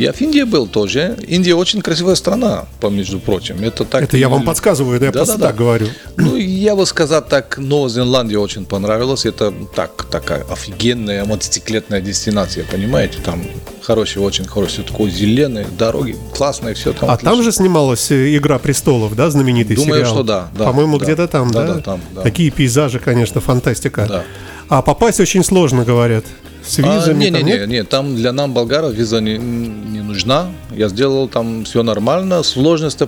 Я 0.00 0.14
в 0.14 0.20
Индии 0.22 0.44
был 0.44 0.66
тоже. 0.66 1.14
Индия 1.28 1.54
очень 1.54 1.82
красивая 1.82 2.14
страна, 2.14 2.64
по 2.80 2.86
между 2.86 3.20
прочим. 3.20 3.62
Это 3.62 3.84
так. 3.84 4.02
Это 4.02 4.16
я 4.16 4.30
вам 4.30 4.46
подсказываю, 4.46 4.98
да 4.98 5.06
я 5.06 5.12
просто 5.12 5.34
Да-да-да. 5.34 5.48
так 5.48 5.58
говорю. 5.58 5.88
Ну, 6.16 6.36
Я 6.36 6.74
бы 6.74 6.86
сказал 6.86 7.22
так, 7.22 7.58
Новая 7.58 7.90
Зеландия 7.90 8.38
очень 8.38 8.64
понравилась. 8.64 9.26
Это 9.26 9.52
так, 9.76 10.06
такая 10.10 10.44
офигенная 10.50 11.26
мотоциклетная 11.26 12.00
дестинация, 12.00 12.64
понимаете? 12.64 13.18
Там 13.22 13.42
хороший, 13.82 14.22
очень 14.22 14.46
хороший 14.46 14.84
такой 14.84 15.10
зеленый, 15.10 15.66
дороги, 15.78 16.16
классные, 16.34 16.74
все 16.74 16.94
там. 16.94 17.10
А 17.10 17.12
отлично. 17.12 17.36
там 17.36 17.42
же 17.44 17.52
снималась 17.52 18.10
э, 18.10 18.34
«Игра 18.38 18.58
престолов», 18.58 19.14
да, 19.14 19.28
знаменитый 19.28 19.76
Думаю, 19.76 20.00
сериал? 20.00 20.14
что 20.14 20.22
да. 20.22 20.48
да 20.56 20.64
По-моему, 20.64 20.98
да, 20.98 21.04
где-то 21.04 21.28
там, 21.28 21.50
да? 21.50 21.66
Да, 21.66 21.74
да, 21.74 21.80
там, 21.82 22.00
да. 22.14 22.22
Такие 22.22 22.50
пейзажи, 22.50 23.00
конечно, 23.00 23.42
фантастика. 23.42 24.06
Да. 24.08 24.24
А 24.70 24.80
попасть 24.80 25.20
очень 25.20 25.44
сложно, 25.44 25.84
говорят. 25.84 26.24
С 26.70 26.78
визами 26.78 27.26
а, 27.26 27.30
нет? 27.42 27.68
не, 27.68 27.76
не, 27.78 27.84
там 27.84 28.14
для 28.14 28.32
нам, 28.32 28.52
болгаров, 28.54 28.92
виза 28.94 29.20
не, 29.20 29.36
не 29.38 30.00
нужна. 30.02 30.46
Я 30.70 30.88
сделал 30.88 31.28
там 31.28 31.64
все 31.64 31.82
нормально. 31.82 32.42
Сложность 32.42 32.98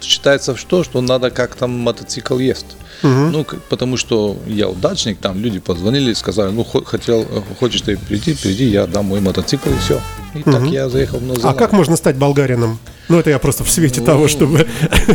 считается 0.00 0.54
в 0.54 0.58
что, 0.58 0.82
что 0.84 1.00
надо 1.00 1.30
как 1.30 1.54
там 1.56 1.70
мотоцикл 1.70 2.38
есть. 2.38 2.66
Ну, 3.02 3.44
к- 3.44 3.56
потому 3.68 3.98
что 3.98 4.36
я 4.46 4.68
удачник, 4.68 5.18
там 5.18 5.38
люди 5.42 5.58
позвонили 5.58 6.14
сказали, 6.14 6.50
ну, 6.50 6.64
хо- 6.64 6.82
хотел, 6.82 7.20
э, 7.22 7.42
хочешь 7.60 7.82
ты 7.82 7.98
прийти, 7.98 8.32
приди, 8.34 8.64
я 8.64 8.86
дам 8.86 9.04
мой 9.04 9.20
мотоцикл 9.20 9.68
и 9.68 9.76
все. 9.78 10.00
И 10.34 10.42
так 10.42 10.62
я 10.64 10.88
заехал 10.88 11.18
в 11.18 11.22
Новую 11.22 11.46
А 11.46 11.52
как 11.52 11.72
можно 11.72 11.96
стать 11.96 12.16
болгарином? 12.16 12.78
Ну, 13.08 13.18
это 13.18 13.28
я 13.30 13.38
просто 13.38 13.64
в 13.64 13.70
свете 13.70 14.00
того, 14.00 14.28
чтобы 14.28 14.66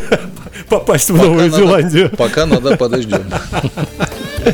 попасть 0.70 1.10
в 1.10 1.15
Новую 1.17 1.50
надо- 1.50 1.58
Зеландию. 1.58 2.10
Пока 2.15 2.46
надо 2.46 2.78
подождем. 2.78 3.24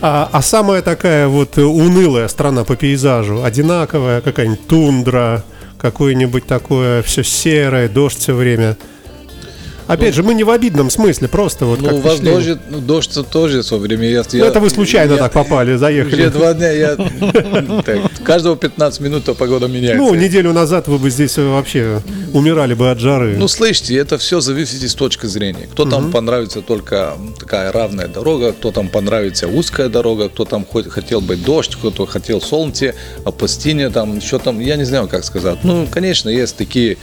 А, 0.00 0.28
а 0.32 0.42
самая 0.42 0.82
такая 0.82 1.28
вот 1.28 1.58
унылая 1.58 2.28
страна 2.28 2.64
по 2.64 2.76
пейзажу, 2.76 3.42
одинаковая, 3.44 4.20
какая-нибудь 4.20 4.66
тундра, 4.66 5.44
какое-нибудь 5.78 6.46
такое 6.46 7.02
все 7.02 7.22
серое, 7.22 7.88
дождь 7.88 8.18
все 8.18 8.34
время. 8.34 8.76
Опять 9.86 10.14
же, 10.14 10.22
мы 10.22 10.34
не 10.34 10.44
в 10.44 10.50
обидном 10.50 10.90
смысле, 10.90 11.28
просто 11.28 11.66
вот 11.66 11.80
Ну, 11.80 11.88
как 11.88 11.94
у 11.96 12.00
вас 12.00 12.20
дождь, 12.20 12.58
ну, 12.70 12.80
дождь 12.80 13.16
тоже 13.30 13.62
со 13.62 13.76
временем 13.76 14.10
есть. 14.10 14.34
Ну, 14.34 14.44
это 14.44 14.60
вы 14.60 14.70
случайно 14.70 15.16
так 15.16 15.32
попали, 15.32 15.76
заехали. 15.76 16.22
Уже 16.22 16.30
два 16.30 16.54
дня 16.54 16.70
я... 16.72 16.96
так, 17.84 18.00
каждого 18.24 18.56
15 18.56 19.00
минут 19.00 19.24
то 19.24 19.34
погода 19.34 19.68
меняется. 19.68 19.98
Ну, 19.98 20.14
неделю 20.14 20.52
назад 20.52 20.88
вы 20.88 20.98
бы 20.98 21.10
здесь 21.10 21.38
э, 21.38 21.44
вообще 21.44 22.02
умирали 22.32 22.74
бы 22.74 22.90
от 22.90 22.98
жары. 22.98 23.36
Ну, 23.38 23.48
слышите, 23.48 23.96
это 23.96 24.18
все 24.18 24.40
зависит 24.40 24.82
из 24.82 24.94
точки 24.94 25.26
зрения. 25.26 25.68
Кто 25.70 25.84
там 25.84 26.10
понравится 26.10 26.62
только 26.62 27.16
такая 27.38 27.70
равная 27.72 28.08
дорога, 28.08 28.52
кто 28.52 28.72
там 28.72 28.88
понравится 28.88 29.46
узкая 29.46 29.88
дорога, 29.88 30.28
кто 30.28 30.44
там 30.44 30.66
хотел 30.88 31.20
бы 31.20 31.36
дождь, 31.36 31.76
кто-то 31.76 32.06
хотел 32.06 32.40
солнце, 32.40 32.94
а 33.24 33.30
пустыня 33.30 33.90
там, 33.90 34.18
еще 34.18 34.38
там, 34.38 34.60
я 34.60 34.76
не 34.76 34.84
знаю, 34.84 35.08
как 35.08 35.24
сказать. 35.24 35.58
Ну, 35.62 35.86
конечно, 35.90 36.28
есть 36.28 36.56
такие 36.56 36.98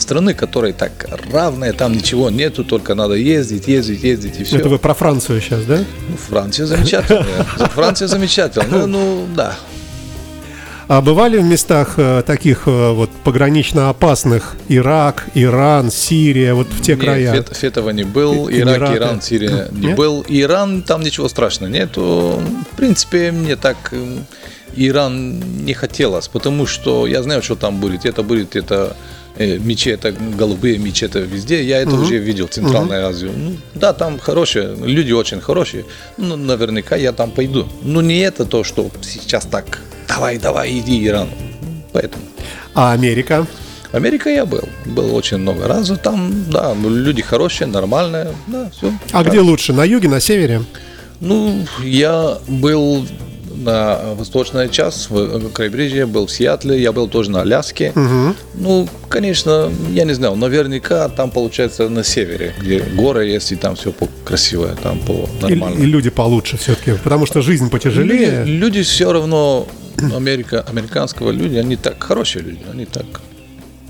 страны, 0.00 0.34
которые 0.34 0.72
так 0.72 1.06
равные, 1.32 1.72
там 1.72 1.92
ничего 1.92 2.30
нету, 2.30 2.64
только 2.64 2.94
надо 2.94 3.14
ездить, 3.14 3.68
ездить, 3.68 4.02
ездить 4.02 4.40
и 4.40 4.44
все. 4.44 4.58
Это 4.58 4.68
вы 4.68 4.78
про 4.78 4.94
Францию 4.94 5.40
сейчас, 5.40 5.64
да? 5.64 5.78
Ну, 6.08 6.16
Франция 6.16 6.66
замечательная. 6.66 7.44
Франция 7.74 8.08
замечательная. 8.08 8.68
Ну, 8.68 8.86
ну, 8.86 9.26
да. 9.34 9.54
А 10.88 11.00
бывали 11.00 11.38
в 11.38 11.44
местах 11.44 11.94
э, 11.96 12.22
таких 12.24 12.68
э, 12.68 12.92
вот 12.92 13.10
погранично 13.24 13.88
опасных? 13.90 14.54
Ирак, 14.68 15.26
Иран, 15.34 15.90
Сирия, 15.90 16.54
вот 16.54 16.68
в 16.68 16.80
те 16.80 16.92
Нет, 16.92 17.00
края? 17.00 17.34
Фет- 17.34 17.56
Фетова 17.56 17.90
не 17.90 18.04
был, 18.04 18.48
Э, 18.48 18.52
Ирак, 18.60 18.76
Эмираты. 18.76 18.96
Иран, 18.96 19.20
Сирия 19.20 19.68
не 19.72 19.88
Нет? 19.88 19.96
был. 19.96 20.24
Иран, 20.28 20.82
там 20.82 21.00
ничего 21.02 21.28
страшного 21.28 21.70
нету. 21.72 22.40
В 22.72 22.76
принципе, 22.76 23.32
мне 23.32 23.56
так 23.56 23.76
э, 23.90 24.18
Иран 24.76 25.40
не 25.64 25.74
хотелось, 25.74 26.28
потому 26.28 26.66
что 26.66 27.08
я 27.08 27.20
знаю, 27.24 27.42
что 27.42 27.56
там 27.56 27.80
будет. 27.80 28.04
Это 28.06 28.22
будет 28.22 28.54
это 28.54 28.96
э, 29.36 29.58
мечеты, 29.58 30.12
голубые 30.12 30.78
мечеты 30.78 31.20
везде. 31.20 31.62
Я 31.62 31.78
это 31.80 31.94
уже 31.94 32.18
видел 32.18 32.46
в 32.46 32.50
Центральной 32.50 33.02
Азии. 33.02 33.30
Ну, 33.34 33.56
да, 33.74 33.92
там 33.92 34.18
хорошие, 34.18 34.74
люди 34.76 35.12
очень 35.12 35.40
хорошие. 35.40 35.84
Ну, 36.16 36.36
наверняка 36.36 36.96
я 36.96 37.12
там 37.12 37.30
пойду. 37.30 37.66
Но 37.82 38.02
не 38.02 38.18
это 38.18 38.44
то, 38.44 38.64
что 38.64 38.90
сейчас 39.02 39.46
так, 39.46 39.80
давай, 40.08 40.38
давай, 40.38 40.78
иди, 40.78 41.06
Иран. 41.06 41.28
Поэтому. 41.92 42.24
А 42.74 42.92
Америка? 42.92 43.46
Америка 43.92 44.28
я 44.28 44.44
был. 44.44 44.68
Был 44.84 45.14
очень 45.14 45.38
много 45.38 45.66
раз. 45.68 45.90
Там, 46.02 46.44
да, 46.50 46.74
люди 46.74 47.22
хорошие, 47.22 47.66
нормальные. 47.66 48.28
Да, 48.46 48.70
все. 48.76 48.92
А 49.12 49.22
где 49.22 49.40
лучше, 49.40 49.72
на 49.72 49.84
юге, 49.84 50.08
на 50.08 50.20
севере? 50.20 50.62
Ну, 51.20 51.66
я 51.82 52.38
был 52.46 53.06
на 53.56 54.14
восточной 54.14 54.68
часть, 54.68 55.10
в 55.10 55.50
Крайбрежье, 55.50 56.06
был 56.06 56.26
в 56.26 56.30
Сиатле, 56.30 56.80
я 56.80 56.92
был 56.92 57.08
тоже 57.08 57.30
на 57.30 57.40
Аляске. 57.42 57.92
Ну, 58.54 58.88
конечно, 59.08 59.70
я 59.90 60.04
не 60.04 60.12
знаю, 60.14 60.36
наверняка 60.36 61.08
там 61.08 61.30
получается 61.30 61.88
на 61.88 62.04
севере, 62.04 62.54
где 62.60 62.80
горы 62.80 63.26
есть, 63.26 63.52
и 63.52 63.56
там 63.56 63.76
все 63.76 63.92
красивое, 64.24 64.74
там 64.82 64.98
по 65.00 65.28
И, 65.48 65.54
нормально. 65.54 65.78
и 65.78 65.86
люди 65.86 66.10
получше 66.10 66.56
все-таки, 66.56 66.92
потому 67.02 67.26
что 67.26 67.42
жизнь 67.42 67.70
потяжелее. 67.70 68.44
Люди, 68.44 68.50
люди 68.50 68.82
все 68.82 69.12
равно, 69.12 69.66
Америка, 70.14 70.64
американского 70.68 71.30
люди, 71.30 71.56
они 71.56 71.76
так 71.76 72.02
хорошие 72.02 72.42
люди, 72.42 72.60
они 72.72 72.84
так 72.84 73.06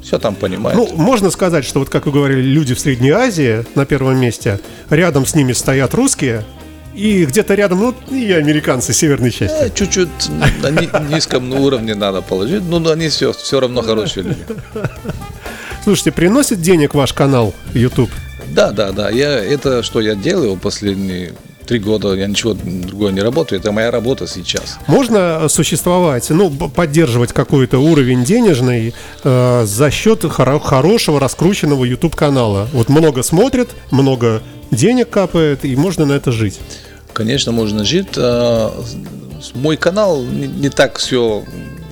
все 0.03 0.19
там 0.19 0.37
понимают. 0.37 0.79
Ну, 0.79 0.97
можно 0.97 1.31
сказать, 1.31 1.65
что 1.65 1.81
вот 1.81 1.89
как 1.89 2.07
вы 2.07 2.13
говорили, 2.13 2.41
люди 2.41 2.75
в 2.75 2.81
Средней 2.81 3.11
Азии 3.11 3.65
на 3.75 3.85
первом 3.87 4.19
месте, 4.19 4.61
рядом 4.89 5.27
с 5.27 5.35
ними 5.35 5.53
стоят 5.53 5.95
русские, 5.95 6.45
и 6.97 7.27
где-то 7.27 7.55
рядом, 7.55 7.81
ну, 7.81 7.95
и 8.17 8.33
американцы 8.33 8.93
северной 8.93 9.31
части. 9.31 9.67
Э, 9.67 9.71
Чуть-чуть 9.75 10.09
на 10.63 10.71
ни- 10.71 11.13
низком 11.15 11.53
уровне 11.53 11.95
надо 11.95 12.23
положить, 12.23 12.63
но 12.65 12.77
они 12.91 13.09
все, 13.09 13.33
все 13.33 13.61
равно 13.61 13.83
хорошие 13.83 14.25
люди. 14.25 14.45
Слушайте, 15.85 16.13
приносит 16.13 16.61
денег 16.61 16.95
ваш 16.95 17.13
канал 17.13 17.55
YouTube? 17.75 18.11
Да, 18.49 18.73
да, 18.73 18.93
да. 18.93 19.11
Я, 19.11 19.31
это, 19.45 19.83
что 19.83 20.01
я 20.01 20.15
делаю 20.15 20.57
последние 20.57 21.33
три 21.67 21.79
года, 21.81 22.15
я 22.15 22.27
ничего 22.29 22.55
другого 22.55 23.11
не 23.11 23.21
работаю. 23.21 23.61
Это 23.61 23.73
моя 23.73 23.91
работа 23.91 24.27
сейчас. 24.29 24.79
Можно 24.87 25.49
существовать, 25.49 26.31
ну, 26.31 26.49
поддерживать 26.51 27.33
какой-то 27.33 27.79
уровень 27.79 28.25
денежный 28.25 28.95
э, 29.25 29.65
за 29.67 29.91
счет 29.91 30.25
хоро- 30.25 30.61
хорошего 30.61 31.19
раскрученного 31.21 31.85
YouTube 31.85 32.15
канала? 32.15 32.69
Вот 32.73 32.89
много 32.89 33.23
смотрят, 33.25 33.69
много 33.91 34.43
денег 34.71 35.11
капает, 35.11 35.65
и 35.65 35.77
можно 35.77 36.05
на 36.07 36.13
это 36.15 36.33
жить. 36.33 36.59
Конечно, 37.13 37.53
можно 37.53 37.85
жить. 37.85 38.09
а, 38.17 38.73
Мой 39.55 39.77
канал 39.77 40.23
не, 40.23 40.69
так 40.71 40.99
все 40.99 41.45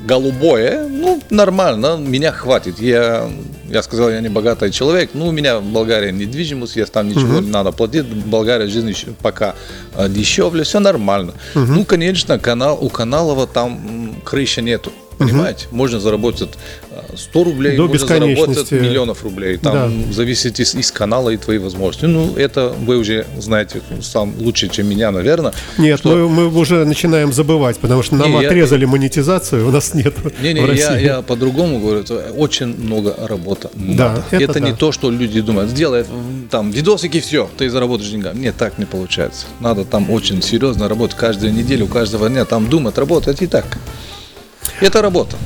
голубое. 0.07 0.87
Ну, 0.89 1.23
нормально, 1.31 1.97
меня 1.97 2.31
хватит. 2.33 2.79
Я, 2.79 3.31
я 3.71 3.83
сказал, 3.83 4.11
я 4.11 4.21
не 4.21 4.29
богатый 4.29 4.71
человек. 4.71 5.11
Ну, 5.15 5.29
у 5.29 5.33
меня 5.33 5.59
в 5.61 5.65
Болгарии 5.65 6.13
недвижимость, 6.13 6.77
если 6.77 6.93
там 6.93 7.09
ничего 7.09 7.41
не 7.41 7.51
надо 7.51 7.73
платить. 7.73 8.05
В 8.05 8.27
Болгарии 8.29 8.67
жизнь 8.67 8.89
еще 8.91 9.07
пока 9.23 9.55
а, 9.95 10.09
дешевле, 10.09 10.65
все 10.65 10.79
нормально. 10.81 11.33
Ну, 11.55 11.85
конечно, 11.85 12.39
канал, 12.39 12.79
у 12.81 12.91
каналова 12.91 13.47
там 13.47 14.15
крыши 14.25 14.61
нету. 14.63 14.93
Понимаете, 15.17 15.67
можно 15.71 16.01
заработать 16.01 16.51
100 17.16 17.44
рублей, 17.44 17.77
До 17.77 17.83
можно 17.87 17.94
бесконечности. 17.94 18.74
миллионов 18.74 19.22
рублей. 19.24 19.57
Там 19.57 20.12
зависит 20.12 20.61
из, 20.61 20.74
из 20.74 20.90
канала 20.92 21.31
и 21.31 21.37
твои 21.37 21.59
возможности. 21.59 22.07
Ну, 22.07 22.35
это 22.37 22.68
вы 22.68 22.96
уже 22.98 23.27
знаете 23.38 23.81
сам 24.00 24.35
лучше, 24.38 24.68
чем 24.68 24.88
меня, 24.88 25.11
наверное. 25.11 25.53
Нет, 25.79 25.98
что- 26.00 26.11
мы, 26.16 26.29
мы 26.29 26.59
уже 26.59 26.85
начинаем 26.85 27.33
забывать, 27.33 27.79
потому 27.79 28.03
что 28.03 28.16
нам 28.16 28.31
Не, 28.31 28.42
я- 28.42 28.48
отрезали 28.48 28.85
монетизацию, 28.85 29.66
у 29.66 29.70
нас 29.70 29.94
нет 29.94 30.14
Не, 30.42 30.53
не, 30.55 30.61
в 30.61 30.66
России. 30.66 30.83
я, 30.83 30.98
я 30.98 31.22
по-другому 31.22 31.81
говорю, 31.81 32.00
это 32.00 32.33
очень 32.37 32.66
много 32.77 33.14
работы. 33.27 33.68
Да, 33.74 34.24
это 34.31 34.42
это, 34.44 34.61
не 34.61 34.70
да. 34.72 34.77
то, 34.77 34.92
что 34.92 35.11
люди 35.11 35.40
думают, 35.40 35.70
сделай 35.70 36.00
м, 36.03 36.48
там 36.50 36.70
видосики, 36.70 37.20
все, 37.20 37.48
ты 37.57 37.68
заработаешь 37.70 38.11
деньгами. 38.11 38.38
Нет, 38.38 38.57
так 38.57 38.79
не 38.79 38.85
получается. 38.85 39.46
Надо 39.61 39.85
там 39.85 40.11
очень 40.11 40.42
серьезно 40.42 40.88
работать 40.88 41.16
каждую 41.16 41.53
неделю, 41.53 41.87
каждого 41.87 42.29
дня, 42.29 42.44
там 42.44 42.68
думать, 42.68 42.98
работать 42.98 43.42
и 43.42 43.46
так. 43.46 43.79
Это 44.81 45.03
работа. 45.03 45.37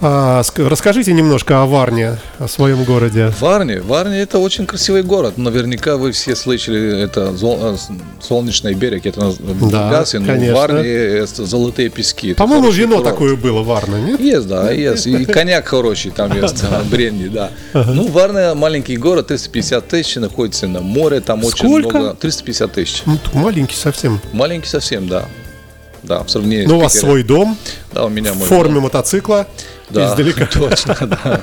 А, 0.00 0.42
ск- 0.42 0.68
расскажите 0.68 1.12
немножко 1.12 1.60
о 1.62 1.66
Варне, 1.66 2.18
о 2.38 2.46
своем 2.46 2.84
городе. 2.84 3.32
Варни, 3.40 3.76
Варни 3.78 4.16
это 4.16 4.38
очень 4.38 4.64
красивый 4.64 5.02
город. 5.02 5.38
Наверняка 5.38 5.96
вы 5.96 6.12
все 6.12 6.36
слышали, 6.36 7.02
это 7.02 7.32
зол- 7.36 7.58
э, 7.60 7.76
солнечный 8.20 8.74
берег, 8.74 9.06
это 9.06 9.30
в 9.30 9.40
Бургасе, 9.58 10.20
но 10.20 10.26
конечно. 10.26 10.54
в 10.54 10.56
Варне 10.56 10.88
это 10.88 11.44
золотые 11.44 11.88
пески. 11.88 12.34
По-моему, 12.34 12.70
вино 12.70 12.98
курорт. 12.98 13.10
такое 13.10 13.34
было, 13.36 13.62
Варна, 13.64 13.96
нет? 13.96 14.20
Есть, 14.20 14.46
да, 14.46 14.70
есть. 14.70 15.08
И 15.08 15.24
коньяк 15.24 15.66
хороший 15.66 16.12
там 16.12 16.32
есть, 16.40 16.62
бренди, 16.88 17.26
да. 17.32 17.50
Ну, 17.72 18.06
Варна 18.06 18.54
маленький 18.54 18.96
город, 18.96 19.26
350 19.28 19.88
тысяч, 19.88 20.14
находится 20.14 20.68
на 20.68 20.80
море, 20.80 21.20
там 21.20 21.44
очень 21.44 21.66
много. 21.68 22.14
350 22.14 22.72
тысяч. 22.72 23.02
Ну, 23.04 23.18
маленький 23.34 23.74
совсем. 23.76 24.20
Маленький 24.32 24.68
совсем, 24.68 25.08
да. 25.08 25.24
Да, 26.04 26.22
в 26.22 26.30
сравнении 26.30 26.64
Ну, 26.64 26.78
у 26.78 26.82
вас 26.82 26.94
свой 26.96 27.24
дом 27.24 27.56
Да, 27.92 28.04
у 28.04 28.08
меня 28.08 28.32
в 28.32 28.36
мой 28.38 28.46
форме 28.46 28.74
дом. 28.74 28.84
мотоцикла 28.84 29.48
Да, 29.90 30.06
издалека. 30.06 30.46
точно, 30.52 30.96
да. 31.06 31.40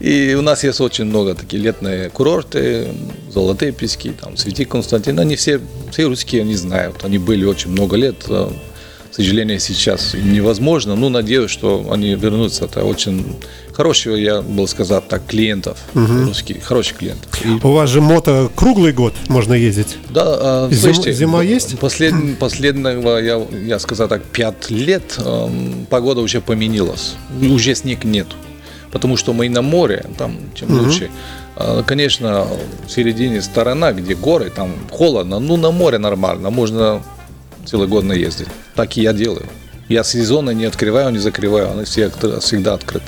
И 0.00 0.34
у 0.34 0.42
нас 0.42 0.62
есть 0.62 0.80
очень 0.80 1.06
много 1.06 1.34
такие 1.34 1.60
летные 1.60 2.08
курорты, 2.10 2.88
золотые 3.30 3.72
пески, 3.72 4.10
там, 4.10 4.36
Святи 4.36 4.64
Константин. 4.64 5.18
Они 5.18 5.34
все, 5.34 5.60
все 5.90 6.06
русские, 6.06 6.42
они 6.42 6.54
знают. 6.54 7.04
Они 7.04 7.18
были 7.18 7.44
очень 7.44 7.70
много 7.70 7.96
лет. 7.96 8.24
Э, 9.18 9.22
сожалению, 9.22 9.60
сейчас 9.60 10.14
невозможно. 10.14 10.94
Ну, 10.96 11.08
надеюсь, 11.08 11.50
что 11.50 11.88
они 11.90 12.14
вернутся. 12.14 12.64
Это 12.66 12.84
очень 12.84 13.36
хорошего, 13.72 14.16
я 14.16 14.42
был 14.42 14.66
сказать 14.66 15.06
так, 15.08 15.26
клиентов 15.26 15.78
угу. 15.94 16.26
русских, 16.26 16.64
хороших 16.64 16.98
клиентов. 16.98 17.30
И... 17.44 17.48
У 17.48 17.72
вас 17.72 17.90
же 17.90 18.00
мото 18.00 18.50
круглый 18.56 18.92
год 18.92 19.14
можно 19.28 19.54
ездить? 19.54 19.96
Да. 20.10 20.24
А, 20.26 20.68
Зим, 20.70 20.94
слушайте, 20.94 21.12
зима 21.12 21.42
есть? 21.42 21.78
Послед, 21.78 22.14
последнего, 22.40 23.18
я, 23.18 23.40
я 23.64 23.78
сказал 23.78 24.08
так, 24.08 24.24
пять 24.24 24.70
лет 24.70 25.16
э, 25.18 25.48
погода 25.90 26.20
уже 26.20 26.40
поменялась. 26.40 27.14
Уже 27.40 27.74
снег 27.74 28.04
нет. 28.04 28.26
Потому 28.90 29.16
что 29.16 29.32
мы 29.32 29.48
на 29.48 29.62
море, 29.62 30.04
там 30.16 30.38
чем 30.54 30.74
угу. 30.74 30.84
лучше. 30.84 31.10
А, 31.54 31.82
конечно, 31.82 32.46
в 32.86 32.90
середине 32.90 33.42
сторона, 33.42 33.92
где 33.92 34.14
горы, 34.14 34.50
там 34.50 34.72
холодно, 34.90 35.38
ну 35.38 35.56
на 35.56 35.70
море 35.70 35.98
нормально, 35.98 36.50
можно 36.50 37.02
целый 37.66 37.88
год 37.88 38.04
наездить. 38.04 38.48
Так 38.74 38.96
и 38.96 39.02
я 39.02 39.12
делаю. 39.12 39.46
Я 39.88 40.04
сезоны 40.04 40.54
не 40.54 40.66
открываю, 40.66 41.10
не 41.10 41.18
закрываю, 41.18 41.72
они 41.72 41.84
все, 41.84 42.10
всегда 42.40 42.74
открыты. 42.74 43.06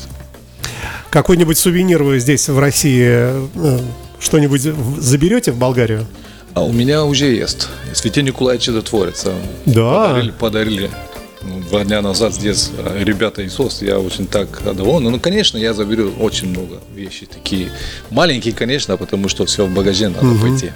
Какой-нибудь 1.10 1.58
сувенир 1.58 2.02
вы 2.02 2.20
здесь 2.20 2.48
в 2.48 2.58
России 2.58 3.08
э, 3.08 3.78
что-нибудь 4.18 4.62
заберете 4.98 5.52
в 5.52 5.58
Болгарию? 5.58 6.06
А 6.54 6.64
у 6.64 6.72
меня 6.72 7.04
уже 7.04 7.26
есть. 7.26 7.68
Святей 7.92 8.22
Николай 8.22 8.58
Чудотворец. 8.58 9.26
Да. 9.66 10.08
Подарили, 10.08 10.30
подарили 10.30 10.90
ну, 11.42 11.60
два 11.60 11.84
дня 11.84 12.02
назад 12.02 12.34
здесь 12.34 12.70
э, 12.76 13.02
ребята 13.02 13.42
из 13.42 13.54
СОС, 13.54 13.82
я 13.82 13.98
очень 13.98 14.26
так 14.26 14.62
доволен. 14.62 15.10
Ну, 15.10 15.18
конечно, 15.18 15.56
я 15.56 15.72
заберу 15.72 16.12
очень 16.20 16.50
много 16.50 16.80
вещей 16.94 17.26
такие. 17.26 17.72
Маленькие, 18.10 18.54
конечно, 18.54 18.96
потому 18.96 19.28
что 19.28 19.46
все 19.46 19.64
в 19.64 19.74
багаже 19.74 20.08
надо 20.10 20.26
угу. 20.26 20.40
пойти. 20.40 20.72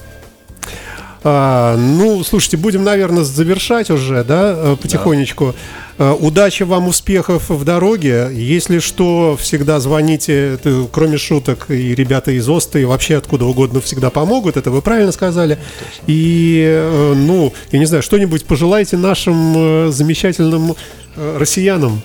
А, 1.27 1.77
ну, 1.79 2.23
слушайте, 2.23 2.59
будем, 2.59 2.85
наверное, 2.85 3.25
завершать 3.25 3.91
уже, 3.91 4.23
да, 4.25 4.55
э, 4.55 4.77
потихонечку. 4.81 5.55
Да. 5.97 6.13
Удачи 6.13 6.65
вам, 6.65 6.89
успехов 6.89 7.49
в 7.49 7.65
дороге. 7.65 8.29
Если 8.33 8.79
что, 8.79 9.39
всегда 9.41 9.81
звоните, 9.81 10.59
кроме 10.93 11.17
шуток, 11.17 11.71
и 11.71 11.95
ребята 11.95 12.33
из 12.33 12.47
Оста, 12.49 12.79
и 12.79 12.85
вообще 12.85 13.17
откуда 13.17 13.47
угодно 13.47 13.81
всегда 13.81 14.11
помогут, 14.11 14.59
это 14.59 14.71
вы 14.71 14.83
правильно 14.83 15.13
сказали. 15.13 15.59
И, 16.07 16.63
э, 16.67 17.15
ну, 17.17 17.55
я 17.73 17.79
не 17.79 17.87
знаю, 17.87 18.03
что-нибудь 18.03 18.45
пожелайте 18.45 18.99
нашим 18.99 19.55
э, 19.57 19.91
замечательным 19.93 20.75
россиянам. 21.17 22.03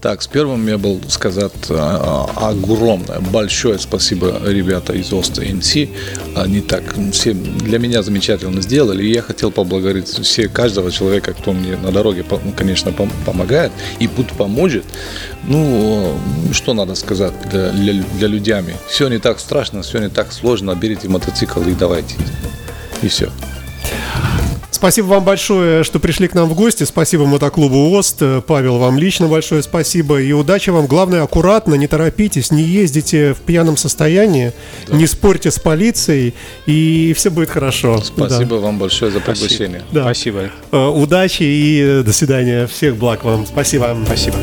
Так, 0.00 0.22
с 0.22 0.28
первым 0.28 0.66
я 0.68 0.78
был 0.78 1.00
сказать 1.08 1.52
а, 1.70 2.30
огромное, 2.36 3.18
большое 3.18 3.80
спасибо 3.80 4.40
ребята 4.46 4.92
из 4.92 5.12
Оста 5.12 5.42
НС. 5.42 5.74
Они 6.36 6.60
так 6.60 6.84
все 7.12 7.32
для 7.32 7.80
меня 7.80 8.02
замечательно 8.02 8.62
сделали. 8.62 9.04
И 9.04 9.12
я 9.12 9.22
хотел 9.22 9.50
поблагодарить 9.50 10.06
все, 10.06 10.48
каждого 10.48 10.92
человека, 10.92 11.32
кто 11.34 11.52
мне 11.52 11.76
на 11.76 11.90
дороге, 11.90 12.24
конечно, 12.56 12.92
помогает 13.26 13.72
и 13.98 14.06
будет 14.06 14.32
поможет. 14.32 14.84
Ну, 15.44 16.16
что 16.52 16.74
надо 16.74 16.94
сказать 16.94 17.34
для, 17.50 17.70
для, 17.70 18.02
для 18.02 18.28
людей? 18.28 18.48
Все 18.88 19.08
не 19.08 19.18
так 19.18 19.40
страшно, 19.40 19.82
все 19.82 19.98
не 19.98 20.08
так 20.08 20.32
сложно. 20.32 20.74
Берите 20.76 21.08
мотоцикл 21.08 21.60
и 21.62 21.74
давайте. 21.74 22.14
И 23.02 23.08
все. 23.08 23.30
Спасибо 24.78 25.06
вам 25.06 25.24
большое, 25.24 25.82
что 25.82 25.98
пришли 25.98 26.28
к 26.28 26.34
нам 26.34 26.48
в 26.48 26.54
гости. 26.54 26.84
Спасибо 26.84 27.26
мотоклубу 27.26 27.98
ОСТ. 27.98 28.22
Павел, 28.46 28.78
вам 28.78 28.96
лично 28.96 29.26
большое 29.26 29.64
спасибо. 29.64 30.20
И 30.20 30.30
удачи 30.30 30.70
вам. 30.70 30.86
Главное, 30.86 31.24
аккуратно, 31.24 31.74
не 31.74 31.88
торопитесь, 31.88 32.52
не 32.52 32.62
ездите 32.62 33.34
в 33.34 33.38
пьяном 33.38 33.76
состоянии, 33.76 34.52
да. 34.86 34.96
не 34.96 35.08
спорьте 35.08 35.50
с 35.50 35.58
полицией, 35.58 36.32
и 36.66 37.12
все 37.16 37.30
будет 37.30 37.50
хорошо. 37.50 38.00
Спасибо 38.04 38.56
да. 38.56 38.62
вам 38.62 38.78
большое 38.78 39.10
за 39.10 39.18
приглашение. 39.18 39.82
Да. 39.90 40.02
Спасибо. 40.02 40.50
Э, 40.70 40.86
удачи 40.86 41.42
и 41.42 42.02
до 42.04 42.12
свидания. 42.12 42.68
Всех 42.68 42.96
благ 42.96 43.24
вам. 43.24 43.46
Спасибо. 43.46 43.98
Спасибо. 44.06 44.36